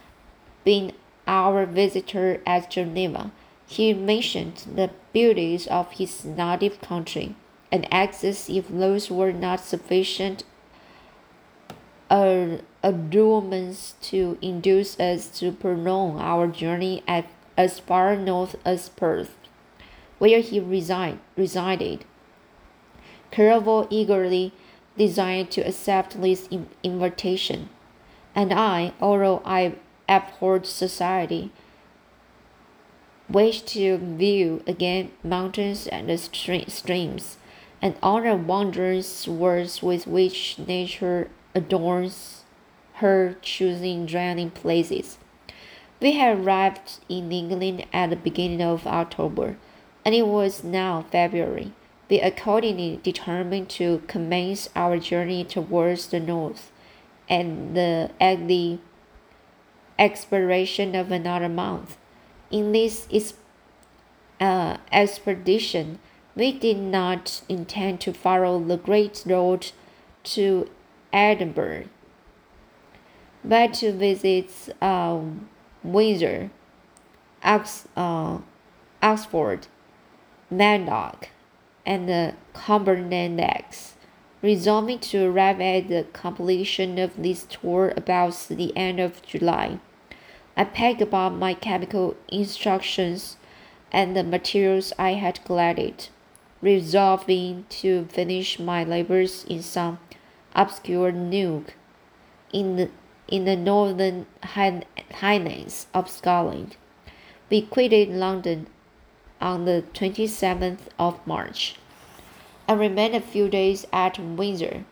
been 0.63 0.93
our 1.27 1.67
visitor 1.67 2.41
at 2.47 2.71
Geneva. 2.71 3.33
He 3.75 3.93
mentioned 3.93 4.67
the 4.77 4.91
beauties 5.13 5.67
of 5.67 5.91
his 5.91 6.25
native 6.25 6.81
country 6.81 7.35
and 7.73 7.93
asked 7.93 8.23
if 8.49 8.69
those 8.69 9.11
were 9.11 9.33
not 9.33 9.59
sufficient 9.59 10.45
allurements 12.09 13.95
to 14.01 14.39
induce 14.41 15.01
us 15.01 15.27
to 15.41 15.51
prolong 15.51 16.21
our 16.21 16.47
journey 16.47 17.03
at, 17.09 17.27
as 17.57 17.81
far 17.81 18.15
north 18.15 18.55
as 18.65 18.91
Perth, 18.91 19.35
where 20.21 20.39
he 20.39 20.61
reside, 20.61 21.19
resided. 21.37 22.05
Clerval 23.33 23.89
eagerly 23.91 24.53
desired 24.97 25.51
to 25.51 25.63
accept 25.63 26.23
this 26.23 26.49
invitation, 26.85 27.71
and 28.37 28.53
I, 28.53 28.93
although 29.01 29.43
I 29.45 29.75
abhorred 30.09 30.65
society, 30.65 31.51
wished 33.29 33.67
to 33.69 33.99
view 33.99 34.63
again 34.67 35.11
mountains 35.23 35.87
and 35.87 36.21
streams, 36.21 37.39
and 37.81 37.97
all 38.03 38.23
the 38.23 38.37
wondrous 38.37 39.27
words 39.27 39.83
with 39.83 40.07
which 40.07 40.59
nature 40.59 41.31
adorns 41.55 42.45
her 42.95 43.37
choosing 43.43 44.07
dwelling 44.07 44.51
places. 44.51 45.19
We 46.01 46.13
had 46.13 46.39
arrived 46.39 46.99
in 47.09 47.33
England 47.33 47.87
at 47.93 48.11
the 48.11 48.17
beginning 48.17 48.63
of 48.63 48.87
October, 48.87 49.57
and 50.05 50.15
it 50.15 50.27
was 50.27 50.63
now 50.63 51.07
February. 51.11 51.73
We 52.11 52.21
accordingly 52.21 53.01
determined 53.03 53.71
to 53.71 54.03
commence 54.07 54.69
our 54.77 54.99
journey 54.99 55.45
towards 55.45 56.09
the 56.09 56.21
north, 56.21 56.71
and 57.29 57.75
the, 57.75 58.11
at 58.21 58.47
the 58.47 58.79
expiration 59.99 60.95
of 60.95 61.11
another 61.11 61.49
month. 61.49 61.97
In 62.51 62.73
this 62.73 63.07
uh, 64.41 64.77
expedition, 64.93 65.99
we 66.37 66.53
did 66.53 66.79
not 66.79 67.43
intend 67.49 68.01
to 68.03 68.13
follow 68.13 68.63
the 68.63 68.77
great 68.77 69.23
road 69.27 69.73
to 70.25 70.69
Edinburgh, 71.13 71.85
but 73.45 73.75
to 73.75 73.93
visit 73.93 74.51
um, 74.83 75.49
Windsor, 75.83 76.51
Ox, 77.43 77.87
uh, 77.97 78.39
Oxford, 79.03 79.69
Matlock, 80.51 81.29
and 81.87 82.11
uh, 82.11 82.33
Cumberland 82.53 83.37
Necks, 83.37 83.95
resolving 84.43 84.99
to 84.99 85.27
arrive 85.27 85.61
at 85.61 85.89
the 85.89 86.07
completion 86.13 86.99
of 86.99 87.23
this 87.23 87.45
tour 87.45 87.93
about 87.97 88.47
the 88.49 88.77
end 88.77 88.99
of 88.99 89.23
July. 89.23 89.79
I 90.57 90.65
packed 90.65 91.03
up 91.03 91.33
my 91.33 91.55
chemical 91.55 92.17
instructions 92.29 93.37
and 93.93 94.17
the 94.17 94.25
materials 94.25 94.93
I 94.99 95.15
had 95.15 95.45
collected, 95.45 96.09
resolving 96.61 97.67
to 97.81 98.07
finish 98.07 98.59
my 98.59 98.85
labors 98.85 99.45
in 99.45 99.63
some 99.63 99.99
obscure 100.55 101.13
nook 101.13 101.75
in 102.53 102.77
the, 102.77 102.91
in 103.29 103.45
the 103.45 103.57
northern 103.57 104.27
highlands 104.43 105.87
of 105.93 106.11
Scotland. 106.11 106.77
We 107.51 107.63
quitted 107.63 108.11
London 108.11 108.69
on 109.41 109.65
the 109.65 109.85
27th 109.93 110.89
of 110.99 111.27
March 111.27 111.77
I 112.67 112.73
remained 112.73 113.15
a 113.15 113.21
few 113.21 113.51
days 113.51 113.87
at 113.93 114.19
Windsor, 114.19 114.85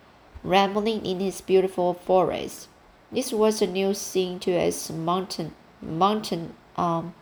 rambling 0.44 1.06
in 1.06 1.22
its 1.22 1.40
beautiful 1.40 1.94
forest. 1.94 2.68
This 3.12 3.32
was 3.32 3.60
a 3.60 3.66
new 3.66 3.94
scene 3.94 4.38
to 4.40 4.52
us 4.52 4.90
mountain, 4.90 5.54
mountain, 5.80 6.54
um, 6.76 7.14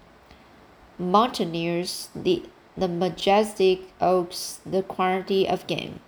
mountaineers, 0.99 2.09
the, 2.15 2.45
the 2.77 2.89
majestic 2.89 3.81
oaks, 4.01 4.61
the 4.65 4.83
quantity 4.83 5.49
of 5.49 5.67
game 5.67 6.01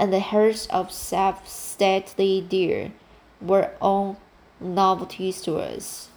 and 0.00 0.14
the 0.14 0.20
herds 0.20 0.66
of 0.68 0.90
self 0.90 1.46
stately 1.46 2.40
deer 2.40 2.90
were 3.38 3.72
all 3.82 4.18
novelties 4.58 5.42
to 5.42 5.58
us. 5.58 6.08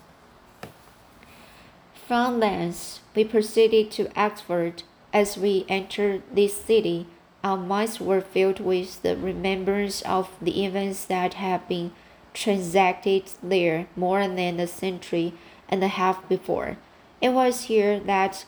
From 2.08 2.40
thence, 2.40 3.02
we 3.14 3.26
proceeded 3.26 3.92
to 3.92 4.10
Oxford. 4.16 4.84
As 5.12 5.38
we 5.38 5.66
entered 5.68 6.24
this 6.32 6.56
city, 6.56 7.08
our 7.44 7.58
minds 7.58 8.00
were 8.00 8.22
filled 8.22 8.62
with 8.62 9.02
the 9.02 9.18
remembrance 9.18 10.02
of 10.04 10.30
the 10.42 10.64
events 10.64 11.04
that 11.06 11.36
had 11.36 11.68
been 11.68 11.92
transacted 12.34 13.24
there 13.42 13.88
more 13.96 14.28
than 14.28 14.60
a 14.60 14.68
century 14.68 15.34
and 15.70 15.84
a 15.84 15.88
half 15.88 16.28
before. 16.28 16.78
It 17.22 17.30
was 17.30 17.64
here 17.64 18.00
that 18.00 18.46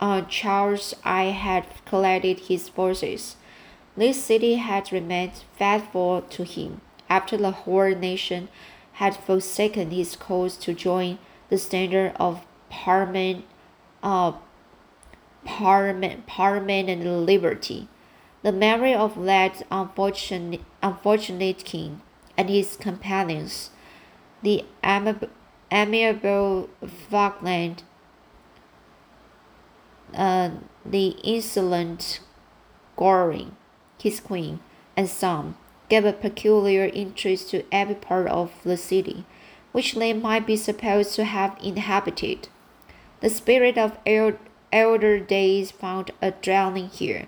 uh, 0.00 0.22
Charles 0.22 0.94
I 1.04 1.24
had 1.24 1.66
collected 1.86 2.40
his 2.40 2.68
forces 2.68 3.36
this 3.94 4.24
city 4.24 4.54
had 4.54 4.90
remained 4.90 5.44
faithful 5.52 6.22
to 6.22 6.44
him 6.44 6.80
after 7.10 7.36
the 7.36 7.50
whole 7.50 7.94
nation 7.94 8.48
had 8.94 9.16
forsaken 9.16 9.90
his 9.90 10.16
cause 10.16 10.56
to 10.58 10.72
join 10.72 11.18
the 11.50 11.58
standard 11.58 12.14
of 12.16 12.46
parliament, 12.70 13.44
uh, 14.02 14.32
parliament, 15.44 16.26
parliament 16.26 16.88
and 16.88 17.26
liberty. 17.26 17.88
The 18.42 18.52
memory 18.52 18.94
of 18.94 19.22
that 19.24 19.62
unfortunate, 19.70 20.62
unfortunate 20.82 21.64
king 21.64 22.00
and 22.36 22.48
his 22.48 22.76
companions, 22.76 23.70
the 24.42 24.64
amiable, 24.82 26.68
Falkland, 27.10 27.82
uh, 30.14 30.50
the 30.84 31.08
insolent 31.24 32.20
Goring, 32.96 33.56
his 33.98 34.20
queen, 34.20 34.60
and 34.96 35.08
some 35.08 35.56
gave 35.88 36.04
a 36.04 36.12
peculiar 36.12 36.90
interest 36.92 37.50
to 37.50 37.64
every 37.72 37.94
part 37.94 38.28
of 38.28 38.52
the 38.64 38.76
city, 38.76 39.24
which 39.72 39.94
they 39.94 40.12
might 40.12 40.46
be 40.46 40.56
supposed 40.56 41.14
to 41.14 41.24
have 41.24 41.56
inhabited. 41.62 42.48
The 43.20 43.30
spirit 43.30 43.78
of 43.78 43.96
elder 44.06 45.18
days 45.20 45.70
found 45.70 46.10
a 46.20 46.32
dwelling 46.32 46.88
here, 46.88 47.26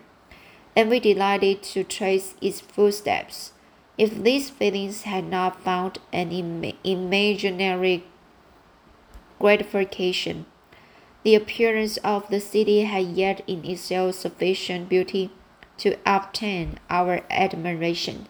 and 0.76 0.90
we 0.90 1.00
delighted 1.00 1.62
to 1.62 1.84
trace 1.84 2.34
its 2.42 2.60
footsteps. 2.60 3.53
If 3.96 4.22
these 4.22 4.50
feelings 4.50 5.02
had 5.02 5.24
not 5.24 5.62
found 5.62 5.98
an 6.12 6.32
Im 6.32 6.72
imaginary 6.82 8.04
gratification, 9.38 10.46
the 11.22 11.36
appearance 11.36 11.96
of 11.98 12.28
the 12.28 12.40
city 12.40 12.82
had 12.82 13.06
yet 13.06 13.42
in 13.46 13.64
itself 13.64 14.16
sufficient 14.16 14.88
beauty 14.88 15.30
to 15.78 15.96
obtain 16.04 16.78
our 16.90 17.20
admiration. 17.30 18.26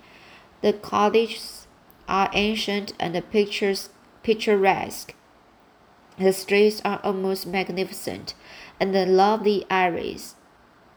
The 0.61 0.74
cottages 0.74 1.66
are 2.09 2.31
ancient 2.33 2.92
and 3.00 3.14
the 3.14 3.22
pictures, 3.22 3.88
picturesque. 4.22 5.14
The 6.18 6.33
streets 6.33 6.81
are 6.85 7.00
almost 7.03 7.46
magnificent, 7.46 8.35
and 8.79 8.94
the 8.94 9.07
lovely 9.07 9.64
iris, 9.70 10.37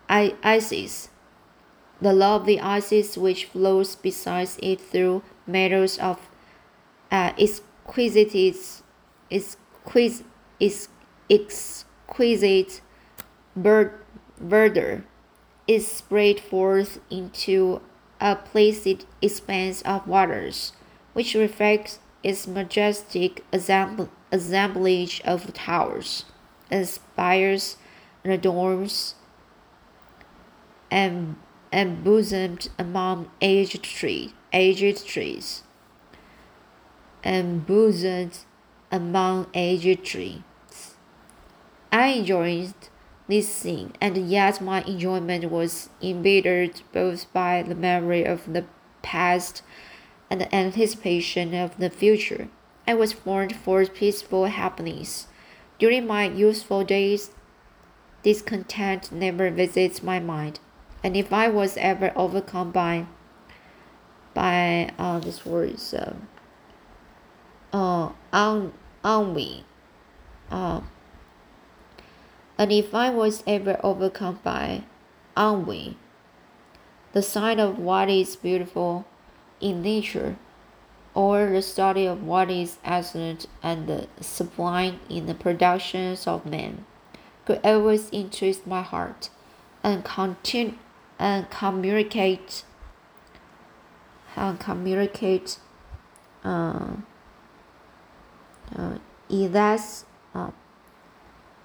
Isis, 0.09 1.09
the 2.01 2.13
lovely 2.13 2.59
Isis 2.59 3.17
which 3.17 3.45
flows 3.45 3.95
beside 3.95 4.49
it 4.61 4.79
through 4.79 5.23
meadows 5.45 5.97
of 5.97 6.19
uh, 7.11 7.33
exquisite, 7.37 8.35
exquisite, 9.31 10.25
exquisite 11.29 12.81
bird, 13.55 13.93
verdure 14.41 15.03
is 15.67 15.87
spread 15.87 16.39
forth 16.39 16.99
into 17.09 17.81
a 18.21 18.35
placid 18.35 19.05
expanse 19.21 19.81
of 19.81 20.07
waters, 20.07 20.73
which 21.13 21.33
reflects 21.35 21.99
its 22.23 22.47
majestic 22.47 23.43
assemblage 23.51 25.21
of 25.21 25.53
towers 25.53 26.25
and 26.69 26.87
spires 26.87 27.77
and 28.23 28.41
domes, 28.41 29.15
and 30.89 31.35
embosomed 31.71 32.69
among 32.77 33.29
aged 33.41 33.83
trees, 33.83 34.31
aged 34.53 35.05
trees, 35.05 35.63
embosomed 37.23 38.45
among 38.91 39.47
aged 39.53 40.03
trees. 40.03 40.41
I 41.91 42.07
enjoyed 42.07 42.73
this 43.27 43.47
scene, 43.47 43.93
and 43.99 44.29
yet 44.29 44.61
my 44.61 44.81
enjoyment 44.83 45.51
was 45.51 45.89
embittered 46.01 46.81
both 46.93 47.31
by 47.33 47.63
the 47.63 47.75
memory 47.75 48.23
of 48.23 48.53
the 48.53 48.65
past 49.01 49.61
and 50.29 50.41
the 50.41 50.55
anticipation 50.55 51.53
of 51.53 51.77
the 51.77 51.89
future. 51.89 52.49
I 52.87 52.93
was 52.93 53.13
formed 53.13 53.55
for 53.55 53.85
peaceful 53.85 54.45
happiness. 54.45 55.27
During 55.79 56.07
my 56.07 56.25
youthful 56.29 56.83
days, 56.83 57.31
discontent 58.23 59.11
never 59.11 59.49
visits 59.51 60.01
my 60.01 60.19
mind, 60.19 60.59
and 61.03 61.15
if 61.15 61.31
I 61.31 61.47
was 61.47 61.77
ever 61.77 62.11
overcome 62.15 62.71
by 62.71 63.05
by 64.33 64.91
uh, 64.99 65.19
this 65.19 65.45
word 65.45 65.71
is 65.71 65.93
uh, 65.93 66.13
uh, 67.73 68.11
un, 68.31 68.71
ennui, 69.03 69.63
uh, 70.51 70.81
and 72.57 72.71
if 72.71 72.93
I 72.93 73.09
was 73.09 73.43
ever 73.47 73.79
overcome 73.83 74.39
by 74.43 74.83
ennui, 75.35 75.97
the 77.13 77.21
sight 77.23 77.59
of 77.59 77.79
what 77.79 78.09
is 78.09 78.35
beautiful 78.35 79.05
in 79.59 79.81
nature, 79.81 80.35
or 81.15 81.49
the 81.49 81.63
study 81.63 82.05
of 82.05 82.21
what 82.21 82.51
is 82.51 82.77
excellent 82.85 83.47
and 83.63 84.07
sublime 84.21 84.99
in 85.09 85.25
the 85.25 85.33
productions 85.33 86.27
of 86.27 86.45
man, 86.45 86.85
could 87.45 87.59
always 87.63 88.09
interest 88.11 88.67
my 88.67 88.83
heart 88.83 89.31
and 89.83 90.03
continue 90.03 90.75
and 91.19 91.49
communicate 91.49 92.63
and 94.35 94.59
communicate 94.59 95.57
uh, 96.43 96.91
uh, 98.75 98.97
elas, 99.29 100.05
uh, 100.35 100.51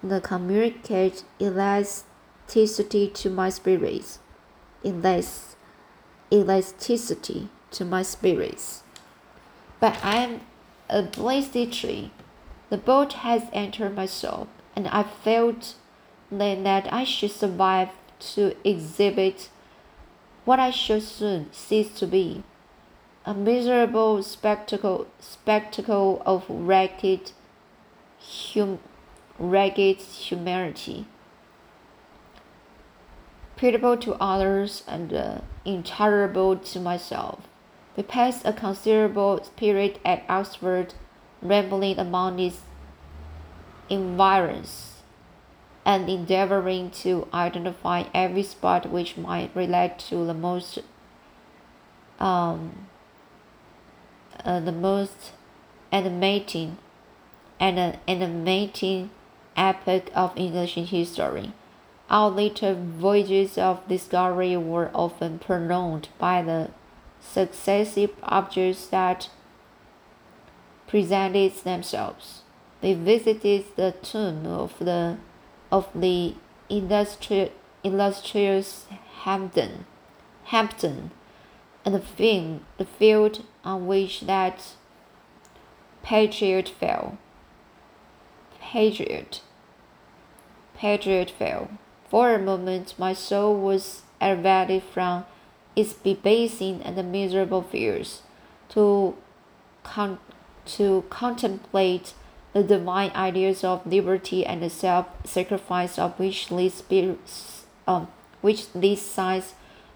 the 0.01 0.19
communicate 0.19 1.23
elasticity 1.39 3.07
to 3.07 3.29
my 3.29 3.49
spirits. 3.49 4.19
Elas, 4.83 5.55
elasticity 6.31 7.49
to 7.71 7.85
my 7.85 8.01
spirits. 8.01 8.83
But 9.79 9.97
I 10.03 10.17
am 10.17 10.41
a 10.89 11.03
blessed 11.03 11.71
tree. 11.71 12.11
The 12.69 12.77
boat 12.77 13.13
has 13.13 13.43
entered 13.53 13.95
my 13.95 14.07
soul, 14.07 14.47
and 14.75 14.87
I 14.87 15.03
felt 15.03 15.75
then 16.31 16.63
that 16.63 16.91
I 16.91 17.03
should 17.03 17.31
survive 17.31 17.89
to 18.31 18.55
exhibit 18.63 19.49
what 20.45 20.59
I 20.59 20.71
should 20.71 21.03
soon 21.03 21.51
cease 21.51 21.91
to 21.99 22.07
be. 22.07 22.43
A 23.25 23.33
miserable 23.33 24.21
spectacle 24.21 25.07
spectacle 25.19 26.21
of 26.25 26.43
ragged 26.49 27.31
hum, 28.19 28.79
ragged 29.39 30.01
humanity, 30.01 31.05
pitiable 33.55 33.95
to 33.97 34.15
others 34.15 34.83
and 34.87 35.13
uh, 35.13 35.37
intolerable 35.63 36.57
to 36.57 36.79
myself. 36.79 37.47
We 37.95 38.03
passed 38.03 38.45
a 38.45 38.51
considerable 38.51 39.39
period 39.55 39.99
at 40.03 40.25
Oxford, 40.27 40.93
rambling 41.41 41.99
among 41.99 42.39
its 42.39 42.59
environs 43.89 44.92
and 45.85 46.09
endeavoring 46.09 46.89
to 46.89 47.27
identify 47.33 48.03
every 48.13 48.43
spot 48.43 48.89
which 48.89 49.17
might 49.17 49.55
relate 49.55 49.99
to 49.99 50.25
the 50.25 50.33
most 50.33 50.79
um, 52.19 52.87
uh, 54.45 54.59
the 54.59 54.71
most 54.71 55.31
animating 55.91 56.77
and 57.59 57.77
uh, 57.77 57.93
animating 58.07 59.09
epoch 59.55 60.09
of 60.15 60.31
English 60.35 60.75
history. 60.75 61.53
Our 62.09 62.29
later 62.29 62.73
voyages 62.73 63.57
of 63.57 63.87
discovery 63.87 64.55
were 64.57 64.91
often 64.93 65.39
prolonged 65.39 66.09
by 66.17 66.41
the 66.41 66.71
successive 67.19 68.11
objects 68.23 68.87
that 68.87 69.29
presented 70.87 71.53
themselves. 71.63 72.41
We 72.81 72.93
visited 72.93 73.65
the 73.75 73.93
tomb 74.01 74.45
of 74.45 74.77
the 74.79 75.17
of 75.73 75.89
the 75.95 76.35
illustrious 76.69 78.85
Hampden, 79.23 79.85
Hampden, 80.45 81.09
and 81.83 81.95
the, 81.95 82.59
the 82.77 82.85
field 82.85 83.43
on 83.65 83.87
which 83.87 84.21
that 84.21 84.75
patriot 86.03 86.69
fell. 86.69 87.17
Patriot. 88.61 89.41
Patriot 90.75 91.31
fell. 91.31 91.71
For 92.07 92.35
a 92.35 92.39
moment, 92.39 92.93
my 92.99 93.13
soul 93.13 93.59
was 93.59 94.03
elevated 94.21 94.83
from 94.83 95.25
its 95.75 95.93
debasing 95.93 96.83
and 96.83 97.11
miserable 97.11 97.63
fears 97.63 98.21
to, 98.69 99.15
con- 99.81 100.19
to 100.67 101.03
contemplate 101.09 102.13
the 102.53 102.63
divine 102.63 103.11
ideas 103.15 103.63
of 103.63 103.85
liberty 103.85 104.45
and 104.45 104.61
the 104.61 104.69
self-sacrifice 104.69 105.97
of 105.97 106.17
which 106.19 106.49
these 106.49 106.75
spirits, 106.75 107.65
um, 107.87 108.07
which 108.41 108.71
these 108.73 109.01
signs 109.01 109.55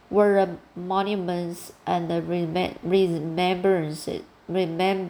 were 0.09 0.57
monuments 0.75 1.71
and 1.85 2.09
remembrances, 2.27 4.23
remem- 4.49 5.09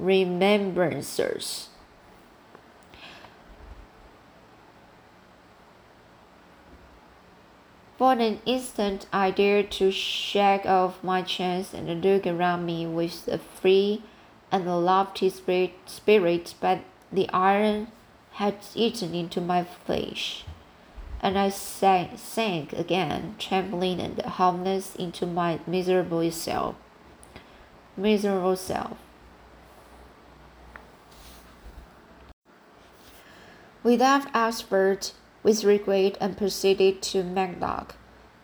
remembrancers. 0.00 1.68
For 7.96 8.12
an 8.12 8.40
instant, 8.44 9.06
I 9.10 9.30
dared 9.30 9.70
to 9.72 9.90
shake 9.90 10.66
off 10.66 11.02
my 11.02 11.22
chains 11.22 11.72
and 11.72 12.04
look 12.04 12.26
around 12.26 12.66
me 12.66 12.86
with 12.86 13.26
a 13.26 13.38
free 13.38 14.02
and 14.50 14.66
the 14.66 14.76
lofty 14.76 15.28
spirit, 15.28 15.72
spirit, 15.86 16.54
but 16.60 16.80
the 17.12 17.28
iron 17.30 17.88
had 18.32 18.56
eaten 18.74 19.14
into 19.14 19.40
my 19.40 19.64
flesh, 19.64 20.44
and 21.20 21.38
I 21.38 21.48
sank, 21.48 22.18
sank 22.18 22.72
again, 22.72 23.36
trembling 23.38 24.00
and 24.00 24.20
helpless, 24.20 24.94
into 24.94 25.26
my 25.26 25.60
miserable 25.66 26.30
self. 26.30 26.76
Miserable 27.96 28.56
self. 28.56 28.98
We 33.82 33.96
left 33.96 34.34
Oxford 34.34 35.10
with 35.42 35.64
regret 35.64 36.18
and 36.20 36.36
proceeded 36.36 37.00
to 37.02 37.22
Matlock, 37.22 37.94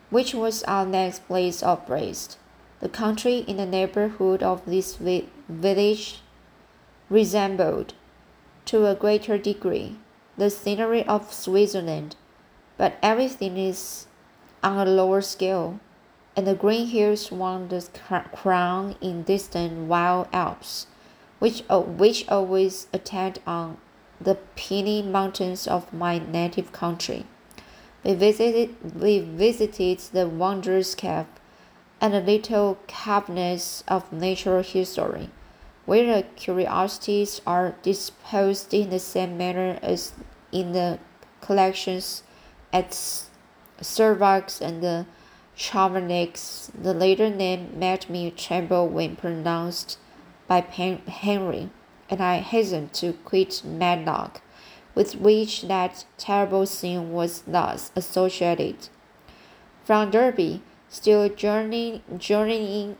which 0.09 0.33
was 0.33 0.63
our 0.63 0.85
next 0.85 1.27
place 1.27 1.61
of 1.61 1.87
rest. 1.89 2.37
The 2.83 2.89
country 2.89 3.45
in 3.47 3.55
the 3.55 3.65
neighborhood 3.65 4.43
of 4.43 4.65
this 4.65 4.97
vi- 4.97 5.29
village 5.47 6.19
resembled, 7.09 7.93
to 8.65 8.87
a 8.87 8.93
greater 8.93 9.37
degree, 9.37 9.95
the 10.37 10.49
scenery 10.49 11.05
of 11.07 11.31
Switzerland, 11.31 12.17
but 12.75 12.95
everything 13.01 13.55
is 13.55 14.07
on 14.61 14.85
a 14.85 14.91
lower 14.91 15.21
scale, 15.21 15.79
and 16.35 16.45
the 16.45 16.55
green 16.55 16.87
hills 16.87 17.31
won 17.31 17.69
the 17.69 17.87
crown 18.33 18.97
in 18.99 19.23
distant 19.23 19.87
wild 19.87 20.27
Alps, 20.33 20.87
which, 21.39 21.63
which 21.69 22.27
always 22.27 22.87
attend 22.91 23.39
on 23.47 23.77
the 24.19 24.35
peony 24.57 25.01
mountains 25.01 25.69
of 25.69 25.93
my 25.93 26.19
native 26.19 26.73
country. 26.73 27.25
We 28.03 28.13
visited, 28.13 28.75
we 28.93 29.21
visited 29.21 29.99
the 30.11 30.27
wondrous 30.27 30.95
cave 30.95 31.27
and 32.03 32.13
the 32.13 32.19
little 32.19 32.77
cabinets 32.85 33.81
of 33.87 34.11
natural 34.11 34.61
history, 34.61 35.29
where 35.85 36.17
the 36.17 36.23
curiosities 36.35 37.39
are 37.47 37.75
disposed 37.81 38.73
in 38.73 38.89
the 38.89 38.99
same 38.99 39.37
manner 39.37 39.79
as 39.81 40.11
in 40.51 40.73
the 40.73 40.99
collections 41.39 42.23
at 42.73 42.91
Servox 43.79 44.59
and 44.59 44.83
the 44.83 45.05
Chamonix. 45.55 46.69
The 46.77 46.93
later 46.93 47.29
name 47.29 47.79
made 47.79 48.09
me 48.09 48.31
tremble 48.31 48.89
when 48.89 49.15
pronounced 49.15 49.97
by 50.45 50.59
Henry, 50.59 51.69
and 52.09 52.19
I 52.19 52.39
hastened 52.39 52.91
to 52.95 53.13
quit 53.13 53.61
Matlock, 53.63 54.41
with 54.93 55.15
which 55.15 55.61
that 55.69 56.03
terrible 56.17 56.65
scene 56.65 57.13
was 57.13 57.43
thus 57.47 57.93
associated. 57.95 58.89
From 59.85 60.11
Derby, 60.11 60.63
Still 60.93 61.27
journeying, 61.27 62.03
journeying, 62.19 62.97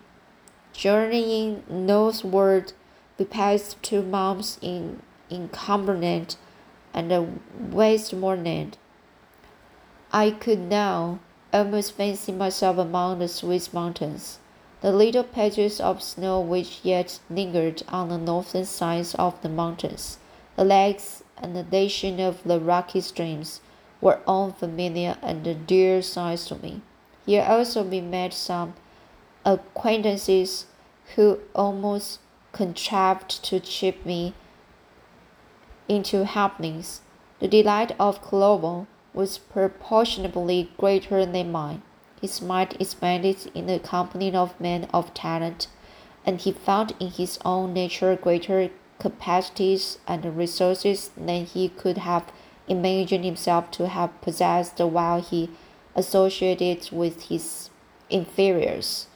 journeying 0.74 1.64
northward, 1.70 2.74
we 3.20 3.26
passed 3.26 3.84
two 3.84 4.02
months 4.02 4.58
in, 4.64 5.04
in 5.30 5.50
Cumberland 5.50 6.36
and 6.92 7.40
Westmoreland. 7.72 8.80
I 10.12 10.32
could 10.32 10.58
now 10.58 11.20
almost 11.54 11.92
fancy 11.92 12.32
myself 12.32 12.80
among 12.80 13.20
the 13.20 13.28
Swiss 13.28 13.72
mountains. 13.72 14.40
The 14.82 14.92
little 14.92 15.24
patches 15.24 15.80
of 15.80 16.02
snow 16.02 16.40
which 16.40 16.80
yet 16.82 17.20
lingered 17.30 17.84
on 17.90 18.10
the 18.10 18.18
northern 18.18 18.66
sides 18.66 19.14
of 19.14 19.40
the 19.44 19.50
mountains, 19.50 20.18
the 20.56 20.66
lakes 20.66 21.22
and 21.38 21.56
the 21.56 21.62
dashing 21.62 22.20
of 22.20 22.44
the 22.44 22.60
rocky 22.60 23.02
streams, 23.02 23.62
were 24.02 24.20
all 24.26 24.50
familiar 24.52 25.16
and 25.22 25.68
dear 25.68 26.02
sights 26.02 26.48
to 26.48 26.56
me. 26.56 26.82
Here 27.26 27.46
also 27.48 27.84
we 27.84 28.02
met 28.02 28.34
some 28.34 28.74
acquaintances 29.46 30.66
who 31.16 31.40
almost 31.56 32.20
contrived 32.52 33.44
to 33.46 33.60
chip 33.60 34.06
me 34.06 34.34
into 35.88 36.26
happenings. 36.26 37.02
The 37.40 37.48
delight 37.48 37.94
of 38.00 38.22
Clerval 38.22 38.88
was 39.14 39.38
proportionably 39.38 40.70
greater 40.78 41.26
than 41.26 41.52
mine. 41.52 41.82
His 42.22 42.42
mind 42.42 42.78
expanded 42.80 43.52
in 43.54 43.68
the 43.68 43.80
company 43.80 44.34
of 44.34 44.60
men 44.60 44.88
of 44.94 45.14
talent, 45.14 45.68
and 46.26 46.40
he 46.40 46.52
found 46.52 46.94
in 47.00 47.10
his 47.10 47.38
own 47.44 47.74
nature 47.74 48.16
greater 48.16 48.70
capacities 49.00 49.98
and 50.08 50.38
resources 50.38 51.10
than 51.18 51.46
he 51.46 51.68
could 51.70 51.98
have 52.00 52.32
imagined 52.68 53.26
himself 53.26 53.70
to 53.72 53.88
have 53.88 54.22
possessed 54.22 54.80
while 54.80 55.22
he 55.22 55.50
associated 55.96 56.90
with 56.92 57.24
his 57.24 57.70
inferiors. 58.10 59.08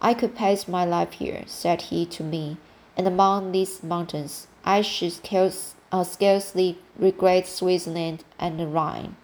I 0.00 0.14
could 0.14 0.34
pass 0.34 0.68
my 0.68 0.84
life 0.84 1.12
here, 1.12 1.44
said 1.46 1.82
he 1.82 2.04
to 2.06 2.22
me, 2.22 2.58
and 2.96 3.06
among 3.06 3.52
these 3.52 3.82
mountains 3.82 4.48
I 4.64 4.82
should 4.82 5.12
scarce, 5.12 5.74
uh, 5.92 6.04
scarcely 6.04 6.78
regret 6.98 7.46
Switzerland 7.46 8.24
and 8.38 8.58
the 8.58 8.66
Rhine. 8.66 9.16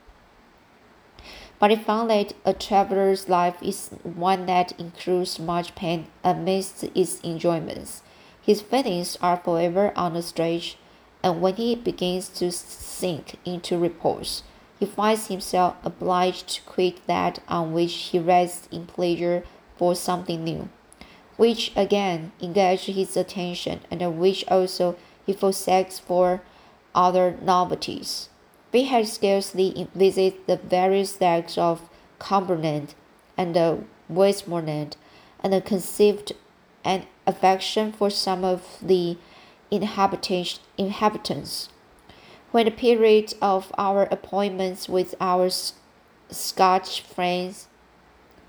But 1.59 1.70
I 1.70 1.77
found 1.77 2.09
that 2.11 2.33
a 2.46 2.55
traveler's 2.55 3.29
life 3.29 3.57
is 3.62 3.90
one 4.03 4.46
that 4.46 4.73
includes 4.81 5.38
much 5.38 5.75
pain 5.75 6.07
amidst 6.25 6.85
its 6.85 7.20
enjoyments. 7.23 8.03
His 8.40 8.62
feelings 8.62 9.18
are 9.20 9.37
forever 9.37 9.92
on 9.94 10.14
the 10.14 10.23
stretch, 10.23 10.79
and 11.23 11.42
when 11.42 11.57
he 11.57 11.75
begins 11.75 12.31
to 12.31 12.51
sink 12.51 13.37
into 13.44 13.77
repose, 13.77 14.42
he 14.80 14.86
finds 14.86 15.26
himself 15.26 15.76
obliged 15.84 16.48
to 16.48 16.62
quit 16.62 17.06
that 17.06 17.38
on 17.46 17.74
which 17.74 17.92
he 17.92 18.18
rests 18.18 18.66
in 18.72 18.86
pleasure 18.86 19.44
for 19.76 19.94
something 19.94 20.42
new, 20.42 20.70
which 21.36 21.70
again 21.76 22.32
engages 22.40 22.96
his 22.96 23.16
attention 23.16 23.80
and 23.90 24.18
which 24.18 24.42
also 24.48 24.96
he 25.26 25.34
forsakes 25.34 25.98
for 25.98 26.40
other 26.94 27.36
novelties. 27.42 28.30
We 28.72 28.84
had 28.84 29.06
scarcely 29.06 29.86
visited 29.94 30.46
the 30.46 30.56
various 30.56 31.20
lakes 31.20 31.58
of 31.58 31.88
Cumberland 32.18 32.94
and 33.36 33.54
the 33.54 33.84
Westmoreland, 34.08 34.96
and 35.42 35.64
conceived 35.64 36.32
an 36.84 37.06
affection 37.26 37.92
for 37.92 38.10
some 38.10 38.44
of 38.44 38.78
the 38.82 39.16
inhabitants 39.70 40.60
when 42.50 42.64
the 42.64 42.70
period 42.70 43.34
of 43.40 43.72
our 43.78 44.04
appointments 44.04 44.88
with 44.88 45.14
our 45.20 45.50
Scotch 46.30 47.00
friends 47.02 47.68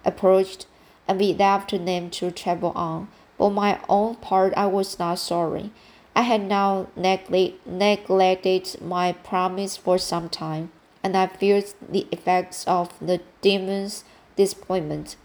approached, 0.06 0.66
and 1.08 1.20
we 1.20 1.34
left 1.34 1.72
them 1.72 2.10
to 2.10 2.32
travel 2.32 2.72
on. 2.76 3.08
For 3.38 3.52
my 3.52 3.80
own 3.90 4.16
part, 4.16 4.54
I 4.56 4.68
was 4.68 5.00
not 5.00 5.20
sorry. 5.20 5.72
I 6.16 6.22
had 6.24 6.44
now 6.44 6.88
neglected 6.96 8.82
my 8.82 9.14
promise 9.14 9.78
for 9.78 9.98
some 9.98 10.30
time, 10.30 10.72
and 11.04 11.18
I 11.18 11.28
feared 11.28 11.74
the 11.90 12.08
effects 12.12 12.66
of 12.68 12.94
the 13.00 13.22
demon's 13.42 14.04
disappointment. 14.36 15.16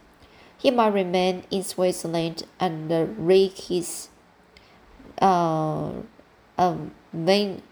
He 0.57 0.71
might 0.71 0.95
remain 0.95 1.45
in 1.51 1.63
Switzerland 1.63 2.45
and 2.59 2.91
wreak 3.19 3.59
his 3.59 4.09
uh, 5.21 5.93
um, 6.57 6.93
vain 7.13 7.63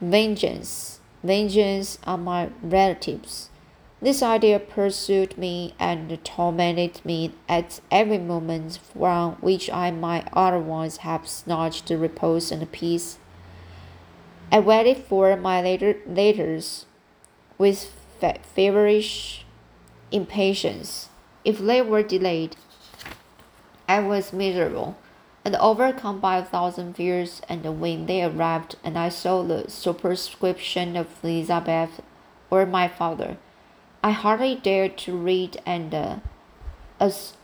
vengeance, 0.00 1.00
vengeance 1.22 1.98
on 2.04 2.24
my 2.24 2.50
relatives. 2.62 3.50
This 4.00 4.22
idea 4.22 4.58
pursued 4.58 5.38
me 5.38 5.74
and 5.78 6.22
tormented 6.22 7.00
me 7.04 7.32
at 7.48 7.80
every 7.90 8.18
moment 8.18 8.78
from 8.92 9.36
which 9.36 9.70
I 9.70 9.90
might 9.90 10.28
otherwise 10.32 10.98
have 10.98 11.26
snatched 11.26 11.88
repose 11.90 12.52
and 12.52 12.70
peace. 12.70 13.18
I 14.52 14.60
waited 14.60 14.98
for 14.98 15.34
my 15.36 15.62
later 15.62 15.96
letters 16.06 16.84
with 17.58 17.90
feverish 18.20 19.44
impatience. 20.12 21.08
If 21.44 21.58
they 21.58 21.80
were 21.80 22.02
delayed, 22.02 22.56
I 23.88 24.00
was 24.00 24.32
miserable 24.32 24.96
and 25.46 25.54
overcome 25.60 26.18
by 26.18 26.38
a 26.38 26.44
thousand 26.44 26.94
fears, 26.94 27.40
and 27.48 27.80
when 27.80 28.06
they 28.06 28.20
arrived, 28.20 28.74
and 28.82 28.98
I 28.98 29.10
saw 29.10 29.44
the 29.44 29.70
superscription 29.70 30.96
of 30.96 31.06
Elizabeth 31.22 32.02
or 32.50 32.66
my 32.66 32.88
father, 32.88 33.36
I 34.02 34.10
hardly 34.10 34.56
dared 34.56 34.98
to 34.98 35.16
read 35.16 35.62
and 35.64 35.94
uh, 35.94 36.16
as 36.98 37.34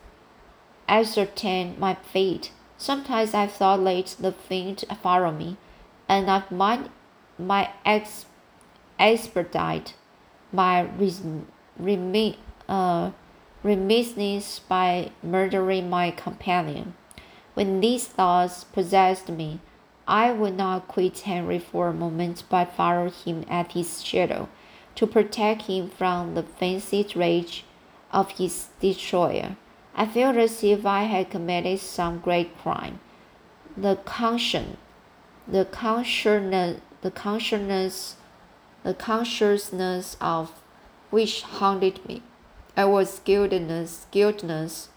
ascertain 0.89 1.77
my 1.79 1.95
fate. 1.95 2.51
Sometimes 2.77 3.35
I 3.35 3.47
thought 3.47 3.79
late 3.79 4.17
the 4.19 4.33
fiend 4.33 4.85
follow 5.01 5.31
me, 5.31 5.57
and 6.09 6.29
I 6.29 6.43
might 6.51 6.91
my 7.39 7.71
ex 7.85 8.27
expedite 8.99 9.95
my 10.51 10.89
remi, 11.79 12.37
uh, 12.69 13.13
remissness 13.63 14.59
by 14.59 15.13
murdering 15.23 15.89
my 15.89 16.11
companion. 16.11 16.95
When 17.55 17.81
these 17.81 18.07
thoughts 18.07 18.65
possessed 18.65 19.29
me, 19.29 19.61
I 20.09 20.33
would 20.33 20.57
not 20.57 20.89
quit 20.89 21.21
Henry 21.21 21.59
for 21.59 21.89
a 21.89 21.93
moment, 21.93 22.45
but 22.49 22.73
followed 22.73 23.13
him 23.13 23.45
at 23.49 23.73
his 23.73 24.03
shadow, 24.03 24.49
to 24.95 25.07
protect 25.07 25.63
him 25.63 25.91
from 25.91 26.35
the 26.35 26.43
fancied 26.43 27.15
rage 27.15 27.65
of 28.11 28.31
his 28.33 28.69
destroyer. 28.81 29.57
I 29.95 30.07
felt 30.07 30.37
as 30.37 30.65
if 30.65 30.87
I 30.87 31.03
had 31.03 31.31
committed 31.31 31.81
some 31.81 32.21
great 32.21 32.57
crime. 32.59 33.01
The 33.77 33.97
conscience, 33.97 34.79
the 35.47 35.67
consciousness, 35.67 36.81
the 37.03 37.11
consciousness, 37.11 38.17
the 38.83 38.95
consciousness 38.95 40.17
of 40.21 40.53
which 41.11 41.43
haunted 41.43 42.07
me. 42.09 42.23
I 42.77 42.87
was 42.87 43.19
guiltless, 43.19 44.07
guiltless, 44.11 44.89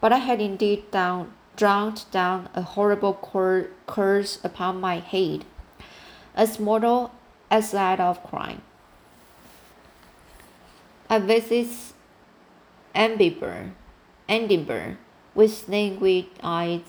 but 0.00 0.12
I 0.12 0.18
had 0.18 0.42
indeed 0.42 0.90
done 0.90 1.32
drowned 1.56 2.04
down 2.10 2.48
a 2.54 2.62
horrible 2.62 3.14
curse 3.86 4.38
upon 4.44 4.80
my 4.80 4.98
head, 4.98 5.44
as 6.34 6.58
mortal 6.58 7.12
as 7.50 7.70
that 7.70 8.00
of 8.00 8.22
crime. 8.24 8.62
I 11.08 11.18
visit 11.18 11.68
Edinburgh, 12.94 13.72
Edinburgh, 14.28 14.96
with 15.34 15.68
languid 15.68 16.26
eyes, 16.42 16.80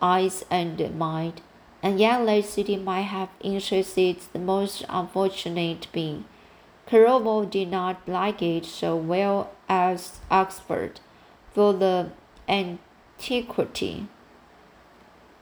eyes 0.00 0.44
and 0.50 0.98
mind, 0.98 1.40
and 1.82 1.98
yet 1.98 2.24
Lake 2.24 2.44
City 2.44 2.76
might 2.76 3.02
have 3.02 3.28
interested 3.40 4.16
the 4.32 4.38
most 4.38 4.84
unfortunate 4.88 5.86
being. 5.92 6.24
Clerval 6.86 7.44
did 7.44 7.70
not 7.70 8.06
like 8.08 8.42
it 8.42 8.64
so 8.64 8.96
well 8.96 9.52
as 9.68 10.20
Oxford, 10.30 11.00
for 11.52 11.72
the 11.72 12.10
antiquity 13.22 14.08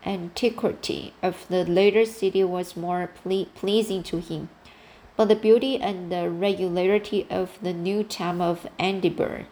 antiquity 0.04 1.14
of 1.22 1.46
the 1.48 1.64
later 1.64 2.04
city 2.04 2.44
was 2.44 2.76
more 2.76 3.08
ple 3.22 3.46
pleasing 3.54 4.02
to 4.02 4.18
him. 4.20 4.50
But 5.16 5.28
the 5.28 5.36
beauty 5.36 5.80
and 5.80 6.12
the 6.12 6.28
regularity 6.28 7.26
of 7.30 7.58
the 7.62 7.72
new 7.72 8.04
town 8.04 8.42
of 8.42 8.66
Edinburgh, 8.78 9.46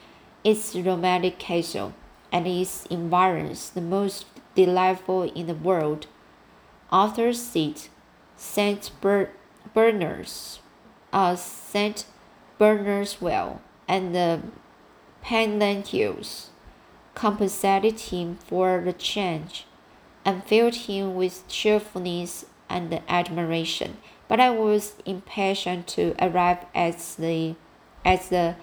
its 0.44 0.74
romantic 0.74 1.38
castle, 1.38 1.94
and 2.30 2.46
its 2.46 2.84
environs, 2.86 3.70
the 3.70 3.80
most 3.80 4.26
delightful 4.54 5.22
in 5.22 5.46
the 5.46 5.54
world. 5.54 6.06
Arthur's 6.92 7.40
Seat, 7.40 7.88
St. 8.36 8.90
Ber 9.00 9.30
Bernard's, 9.72 10.60
uh, 11.14 11.34
St. 11.36 12.04
Bernard's 12.58 13.22
Well, 13.22 13.62
and 13.86 14.14
the 14.14 14.42
Pentland 15.22 15.88
Hills 15.88 16.47
compensated 17.18 17.98
him 17.98 18.36
for 18.46 18.80
the 18.84 18.92
change 18.92 19.66
and 20.24 20.44
filled 20.44 20.86
him 20.86 21.16
with 21.16 21.42
cheerfulness 21.48 22.46
and 22.68 23.02
admiration. 23.08 23.96
But 24.28 24.38
I 24.38 24.50
was 24.50 24.94
impatient 25.04 25.88
to 25.88 26.14
arrive 26.20 26.58
at 26.76 26.98
the 27.18 27.56
at 28.04 28.30
the 28.30 28.54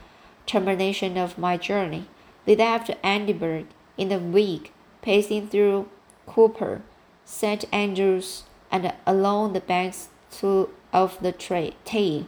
termination 0.45 1.17
of 1.17 1.37
my 1.37 1.57
journey. 1.57 2.05
We 2.45 2.55
left 2.55 2.91
Edinburgh 3.03 3.65
in 3.97 4.11
a 4.13 4.19
week, 4.19 4.71
passing 5.01 5.49
through 5.49 5.89
Coupar, 6.25 6.81
St. 7.25 7.65
Andrews, 7.73 8.43
and 8.71 8.93
along 9.05 9.51
the 9.51 9.59
banks 9.59 10.09
to, 10.37 10.69
of 10.93 11.19
the 11.21 11.33
Tay, 11.33 12.25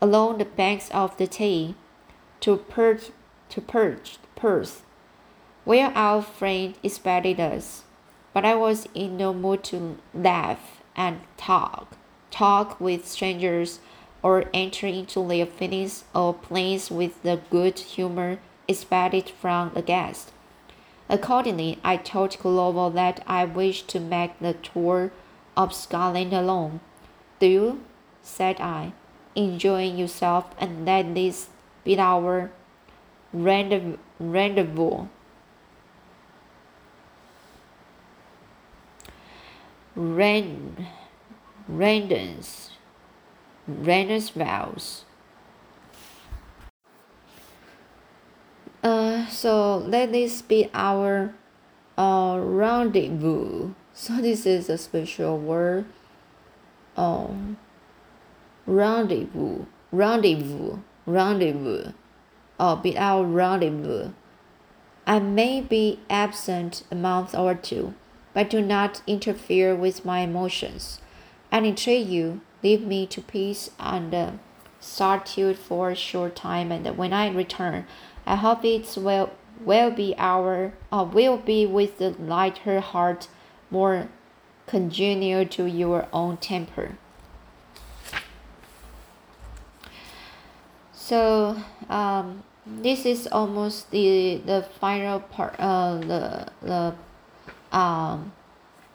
along 0.00 0.38
the 0.38 0.44
banks 0.44 0.90
of 0.90 1.16
the 1.16 1.28
Tay, 1.28 1.74
to 2.40 2.56
Perth, 2.56 3.12
to 3.50 3.60
Perth, 3.60 4.18
Perth, 4.34 4.82
where 5.68 5.92
our 5.94 6.22
friend 6.22 6.74
expected 6.82 7.38
us 7.38 7.84
but 8.38 8.44
I 8.44 8.54
was 8.54 8.86
in 8.94 9.16
no 9.16 9.34
mood 9.34 9.64
to 9.64 9.98
laugh 10.14 10.80
and 10.94 11.22
talk, 11.36 11.96
talk 12.30 12.80
with 12.80 13.08
strangers, 13.08 13.80
or 14.22 14.44
enter 14.54 14.86
into 14.86 15.26
their 15.26 15.44
feelings 15.44 16.04
or 16.14 16.34
plans 16.34 16.88
with 16.88 17.20
the 17.24 17.40
good 17.50 17.78
humor 17.78 18.38
expected 18.68 19.28
from 19.30 19.72
a 19.74 19.82
guest. 19.82 20.30
Accordingly, 21.08 21.78
I 21.82 21.96
told 21.96 22.38
Clerval 22.38 22.90
that 22.90 23.24
I 23.26 23.44
wished 23.44 23.88
to 23.88 23.98
make 23.98 24.38
the 24.38 24.52
tour 24.54 25.10
of 25.56 25.74
Scotland 25.74 26.32
alone. 26.32 26.78
Do 27.40 27.46
you, 27.46 27.80
said 28.22 28.60
I, 28.60 28.92
enjoying 29.34 29.98
yourself 29.98 30.54
and 30.58 30.84
let 30.84 31.14
this 31.14 31.48
be 31.82 31.98
our 31.98 32.52
rendezvous? 33.32 35.06
Ren, 39.98 40.86
Randons, 41.66 42.70
Randons 43.66 44.30
vows. 44.30 45.04
Uh, 48.80 49.26
so 49.26 49.78
let 49.78 50.12
this 50.12 50.40
be 50.40 50.70
our 50.72 51.34
uh, 51.96 52.38
rendezvous. 52.40 53.74
So 53.92 54.18
this 54.18 54.46
is 54.46 54.68
a 54.68 54.78
special 54.78 55.36
word. 55.36 55.84
Um, 56.96 57.56
rendezvous, 58.66 59.64
rendezvous, 59.90 60.78
rendezvous. 61.06 61.90
Oh, 62.60 62.76
be 62.76 62.96
our 62.96 63.24
rendezvous. 63.24 64.12
I 65.04 65.18
may 65.18 65.60
be 65.60 65.98
absent 66.08 66.84
a 66.92 66.94
month 66.94 67.34
or 67.34 67.56
two 67.56 67.94
but 68.38 68.50
do 68.50 68.62
not 68.62 69.02
interfere 69.08 69.74
with 69.74 70.04
my 70.04 70.20
emotions. 70.20 71.00
I 71.50 71.58
entreat 71.58 72.06
you, 72.06 72.40
leave 72.62 72.86
me 72.86 73.04
to 73.08 73.20
peace 73.20 73.72
and 73.80 74.14
uh, 74.14 74.30
solitude 74.78 75.58
for 75.58 75.90
a 75.90 75.96
short 75.96 76.36
time, 76.36 76.70
and 76.70 76.96
when 76.96 77.12
I 77.12 77.28
return, 77.30 77.84
I 78.26 78.36
hope 78.36 78.64
it 78.64 78.96
will 78.96 79.30
will 79.64 79.90
be 79.90 80.14
our 80.18 80.72
uh, 80.92 81.04
will 81.12 81.38
be 81.38 81.66
with 81.66 81.98
the 81.98 82.10
lighter 82.10 82.78
heart, 82.78 83.26
more 83.72 84.06
congenial 84.68 85.44
to 85.46 85.66
your 85.66 86.06
own 86.12 86.36
temper. 86.36 86.96
So 90.92 91.56
um, 91.90 92.44
this 92.64 93.04
is 93.04 93.26
almost 93.32 93.90
the 93.90 94.40
the 94.46 94.64
final 94.78 95.18
part. 95.18 95.56
Uh, 95.58 95.98
the 95.98 96.52
the 96.62 96.94
um, 97.72 98.32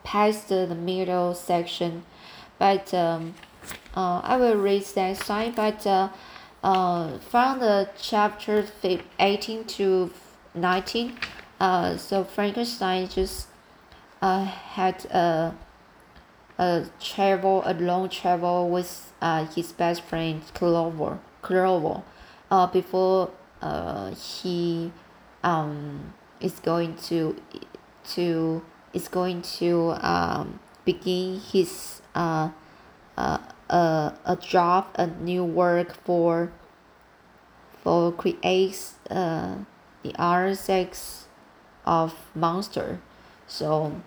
past 0.02 0.48
the 0.48 0.74
middle 0.74 1.34
section, 1.34 2.04
but 2.58 2.92
um, 2.94 3.34
uh, 3.96 4.20
I 4.22 4.36
will 4.36 4.56
read 4.56 4.84
that 4.94 5.16
sign. 5.16 5.52
But 5.52 5.86
uh, 5.86 6.08
uh, 6.62 7.18
from 7.18 7.60
the 7.60 7.88
chapter 8.00 8.66
18 9.18 9.64
to 9.64 10.10
19, 10.54 11.16
uh, 11.60 11.96
so 11.96 12.24
Frankenstein 12.24 13.08
just 13.08 13.48
uh, 14.20 14.44
had 14.44 15.04
a, 15.06 15.54
a 16.58 16.86
travel, 17.00 17.62
a 17.66 17.74
long 17.74 18.08
travel 18.08 18.68
with 18.70 19.12
uh, 19.20 19.46
his 19.46 19.72
best 19.72 20.02
friend 20.02 20.42
Clover, 20.54 21.18
Clover, 21.42 22.02
uh, 22.50 22.66
before 22.66 23.30
uh, 23.62 24.14
he 24.14 24.92
um, 25.42 26.14
is 26.40 26.58
going 26.60 26.94
to 26.96 27.36
to 28.10 28.62
is 28.92 29.08
going 29.08 29.42
to 29.42 29.96
um, 30.00 30.60
begin 30.84 31.40
his 31.40 32.02
uh, 32.14 32.50
uh, 33.16 33.38
uh, 33.68 34.12
a 34.24 34.36
job, 34.36 34.86
a 34.96 35.06
new 35.06 35.44
work 35.44 35.94
for 36.04 36.52
for 37.82 38.12
creates 38.12 38.94
uh, 39.10 39.56
the 40.02 40.12
R6 40.12 41.24
of 41.84 42.14
monster. 42.34 43.00
So 43.46 44.00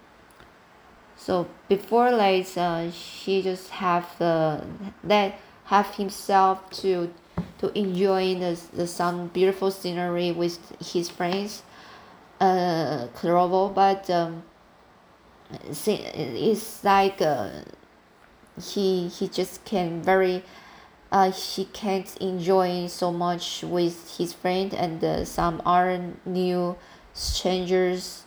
so 1.15 1.47
before 1.67 2.11
like 2.11 2.47
uh, 2.57 2.89
he 2.89 3.41
just 3.41 3.69
have 3.69 4.07
the 4.19 4.63
that 5.03 5.39
have 5.65 5.95
himself 5.95 6.69
to 6.81 7.13
to 7.59 7.77
enjoy 7.77 8.35
the, 8.35 8.59
the 8.73 8.87
some 8.87 9.27
beautiful 9.27 9.71
scenery 9.71 10.31
with 10.31 10.59
his 10.79 11.09
friends 11.09 11.63
uh, 12.39 13.07
Clerval, 13.13 13.69
but 13.69 14.09
um, 14.09 14.43
it's 15.69 16.83
like 16.83 17.21
uh, 17.21 17.49
he 18.61 19.07
he 19.07 19.27
just 19.27 19.63
can 19.65 20.01
very 20.01 20.43
uh, 21.11 21.31
he 21.31 21.65
can't 21.65 22.17
enjoy 22.17 22.87
so 22.87 23.11
much 23.11 23.63
with 23.63 24.17
his 24.17 24.33
friend 24.33 24.73
and 24.73 25.03
uh, 25.03 25.23
some 25.23 25.61
are 25.65 25.99
new 26.25 26.75
strangers 27.13 28.23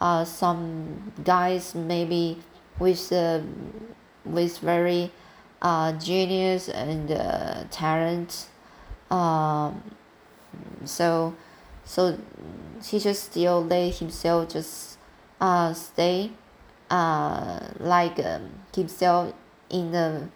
uh, 0.00 0.24
some 0.24 1.12
guys 1.24 1.74
maybe 1.74 2.38
with 2.78 3.12
uh, 3.12 3.40
with 4.24 4.58
very 4.58 5.10
uh, 5.62 5.92
genius 5.92 6.68
and 6.68 7.10
uh, 7.12 7.64
talent 7.70 8.48
um, 9.10 9.82
so 10.84 11.34
so 11.86 12.18
he 12.84 12.98
just 12.98 13.24
still 13.24 13.64
let 13.64 13.94
himself 13.94 14.50
just 14.50 14.98
uh, 15.40 15.72
stay 15.72 16.32
uh, 16.90 17.60
like 17.78 18.18
um, 18.18 18.50
himself 18.74 19.32
in 19.70 19.92
the 19.92 20.28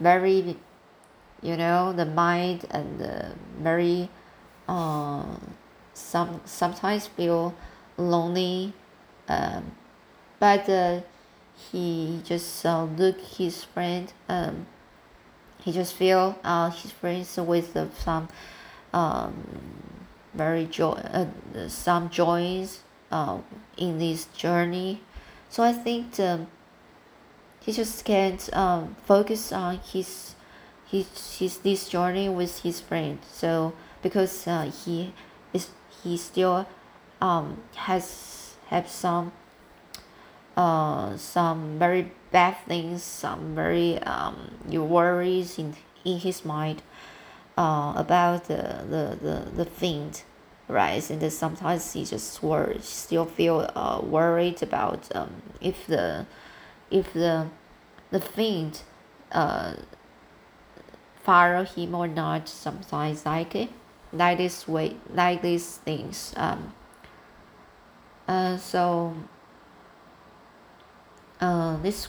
very 0.00 0.56
you 1.42 1.56
know 1.56 1.92
the 1.92 2.04
mind 2.04 2.66
and 2.70 2.98
the 2.98 3.32
very 3.60 4.08
uh, 4.68 5.24
some 5.94 6.40
sometimes 6.44 7.06
feel 7.06 7.54
lonely 7.96 8.72
um, 9.28 9.72
but 10.40 10.68
uh, 10.68 11.00
he 11.70 12.20
just 12.24 12.66
uh, 12.66 12.84
look 12.84 13.20
his 13.20 13.62
friend 13.62 14.12
um, 14.28 14.66
he 15.62 15.72
just 15.72 15.94
feel 15.94 16.38
uh, 16.44 16.70
his 16.70 16.90
friends 16.90 17.36
with 17.36 17.76
uh, 17.76 17.86
some 17.98 18.28
um, 18.92 19.34
very 20.36 20.66
joy 20.66 20.92
uh, 20.92 21.26
some 21.68 22.10
joys 22.10 22.80
uh, 23.10 23.38
in 23.76 23.98
this 23.98 24.26
journey. 24.26 25.00
So 25.48 25.62
I 25.62 25.72
think 25.72 26.18
um, 26.20 26.48
he 27.60 27.72
just 27.72 28.04
can't 28.04 28.48
um, 28.54 28.96
focus 29.04 29.52
on 29.52 29.78
his 29.78 30.34
his 30.86 31.38
his 31.38 31.58
this 31.58 31.88
journey 31.88 32.28
with 32.28 32.60
his 32.60 32.80
friend. 32.80 33.18
So 33.32 33.72
because 34.02 34.46
uh, 34.46 34.70
he 34.70 35.12
is 35.52 35.70
he 36.02 36.16
still 36.16 36.66
um, 37.20 37.62
has 37.74 38.54
have 38.68 38.88
some 38.88 39.32
uh, 40.56 41.16
some 41.16 41.78
very 41.78 42.12
bad 42.30 42.56
things, 42.66 43.02
some 43.02 43.54
very 43.54 43.98
um, 44.02 44.50
worries 44.70 45.58
in 45.58 45.74
in 46.04 46.18
his 46.18 46.44
mind 46.44 46.82
uh, 47.56 47.92
about 47.96 48.44
the 48.44 48.84
the 48.88 49.18
the, 49.20 49.50
the 49.56 49.64
fiend 49.64 50.22
right 50.68 51.10
and 51.10 51.32
sometimes 51.32 51.92
he 51.92 52.04
just 52.04 52.42
wor- 52.42 52.74
still 52.80 53.24
feel 53.24 53.70
uh, 53.74 54.00
worried 54.02 54.62
about 54.62 55.14
um, 55.14 55.42
if 55.60 55.86
the 55.86 56.26
if 56.90 57.12
the 57.12 57.46
the 58.10 58.20
fiend 58.20 58.82
uh, 59.32 59.74
follow 61.22 61.64
him 61.64 61.94
or 61.94 62.06
not 62.06 62.48
sometimes 62.48 63.26
like 63.26 63.54
it 63.54 63.70
like 64.12 64.38
this 64.38 64.68
way 64.68 64.96
like 65.12 65.42
these 65.42 65.78
things 65.78 66.32
um 66.36 66.72
uh 68.28 68.56
so 68.56 69.14
uh 71.40 71.76
this 71.78 72.08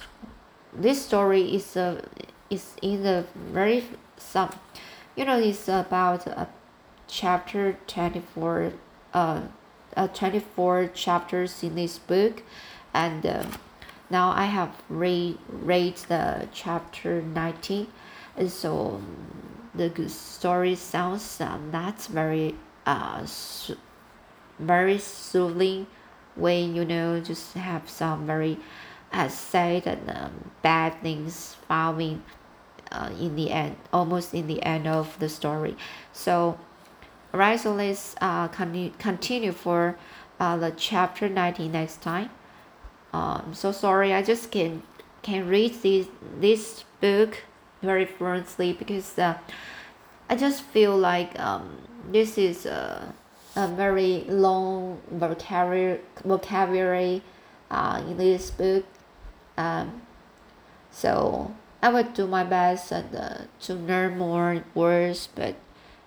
this 0.74 1.04
story 1.04 1.56
is 1.56 1.76
a 1.76 2.04
is 2.50 2.76
in 2.82 3.04
the 3.04 3.26
very 3.52 3.84
some 4.18 4.52
you 5.18 5.26
know 5.26 5.38
it's 5.38 5.68
about 5.68 6.26
a 6.28 6.48
chapter 7.08 7.78
24 7.88 8.74
uh, 9.14 9.42
uh 9.98 10.08
24 10.08 10.88
chapters 10.94 11.64
in 11.64 11.76
this 11.76 11.98
book. 11.98 12.44
And 12.94 13.26
uh, 13.26 13.46
now 14.10 14.32
i 14.32 14.46
have 14.46 14.72
read 14.90 15.38
read 15.50 15.96
the 16.08 16.48
chapter 16.54 17.22
19 17.22 17.88
and 18.38 18.52
so 18.52 19.02
the 19.76 20.10
story 20.10 20.76
sounds 20.76 21.42
uh, 21.42 21.58
not 21.72 22.02
very 22.06 22.56
uh 22.86 23.26
very 24.60 24.98
soothing 24.98 25.88
when 26.36 26.76
you 26.76 26.86
know 26.86 27.20
just 27.20 27.54
have 27.54 27.90
some 27.90 28.26
very 28.26 28.58
uh, 29.12 29.28
sad 29.28 29.86
and 29.88 30.10
um, 30.10 30.52
bad 30.62 31.02
things 31.02 31.56
following 31.68 32.22
uh, 32.92 33.10
in 33.20 33.36
the 33.36 33.52
end 33.52 33.76
almost 33.92 34.34
in 34.34 34.48
the 34.48 34.62
end 34.64 34.88
of 34.88 35.18
the 35.20 35.30
story. 35.30 35.76
So 36.14 36.60
right 37.32 37.60
so 37.60 37.74
let's 37.74 38.16
uh, 38.22 38.48
continue, 38.48 38.92
continue 38.98 39.52
for 39.52 39.98
uh, 40.40 40.58
the 40.58 40.72
chapter 40.72 41.30
19 41.30 41.72
next 41.72 42.02
time. 42.02 42.30
Uh, 43.14 43.42
i'm 43.46 43.54
so 43.54 43.72
sorry 43.72 44.14
i 44.14 44.22
just 44.22 44.52
can 44.52 44.84
can 45.22 45.48
read 45.48 45.74
this 45.82 46.08
this 46.40 46.84
book 47.00 47.42
very 47.82 48.06
fluently 48.06 48.74
because 48.74 49.18
uh, 49.18 49.38
i 50.30 50.36
just 50.36 50.62
feel 50.62 50.96
like 50.96 51.40
um, 51.40 51.78
this 52.12 52.38
is 52.38 52.66
a, 52.66 53.14
a 53.56 53.68
very 53.70 54.26
long 54.28 55.00
vocabulary 55.10 56.02
vocabulary 56.26 57.22
uh, 57.70 58.02
in 58.08 58.18
this 58.18 58.52
book. 58.52 58.86
Um, 59.58 60.02
so 60.92 61.54
I 61.82 61.90
will 61.90 62.04
do 62.04 62.28
my 62.28 62.44
best 62.44 62.92
and 62.92 63.16
uh, 63.16 63.38
to 63.62 63.74
learn 63.74 64.18
more 64.18 64.64
words 64.74 65.30
but 65.36 65.56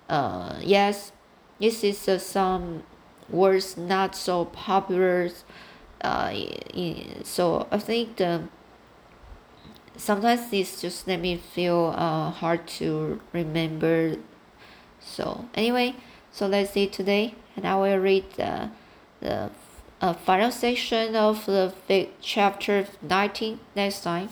uh, 0.09 0.59
yes 0.61 1.11
this 1.59 1.83
is 1.83 2.07
uh, 2.07 2.17
some 2.17 2.83
words 3.29 3.77
not 3.77 4.15
so 4.15 4.45
popular 4.45 5.29
uh, 6.01 6.33
in, 6.73 7.23
so 7.23 7.67
I 7.71 7.77
think 7.77 8.17
the 8.17 8.43
sometimes 9.95 10.49
this 10.49 10.81
just 10.81 11.07
let 11.07 11.19
me 11.19 11.37
feel 11.37 11.93
uh, 11.95 12.31
hard 12.31 12.65
to 12.65 13.21
remember. 13.31 14.15
So 14.99 15.45
anyway 15.53 15.95
so 16.31 16.47
let's 16.47 16.71
see 16.71 16.87
today 16.87 17.35
and 17.55 17.67
I 17.67 17.75
will 17.75 17.97
read 17.97 18.25
the, 18.33 18.71
the 19.19 19.51
uh, 19.99 20.13
final 20.13 20.51
section 20.51 21.15
of 21.15 21.45
the 21.45 22.07
chapter 22.21 22.87
19 23.01 23.59
next 23.75 24.01
time 24.01 24.29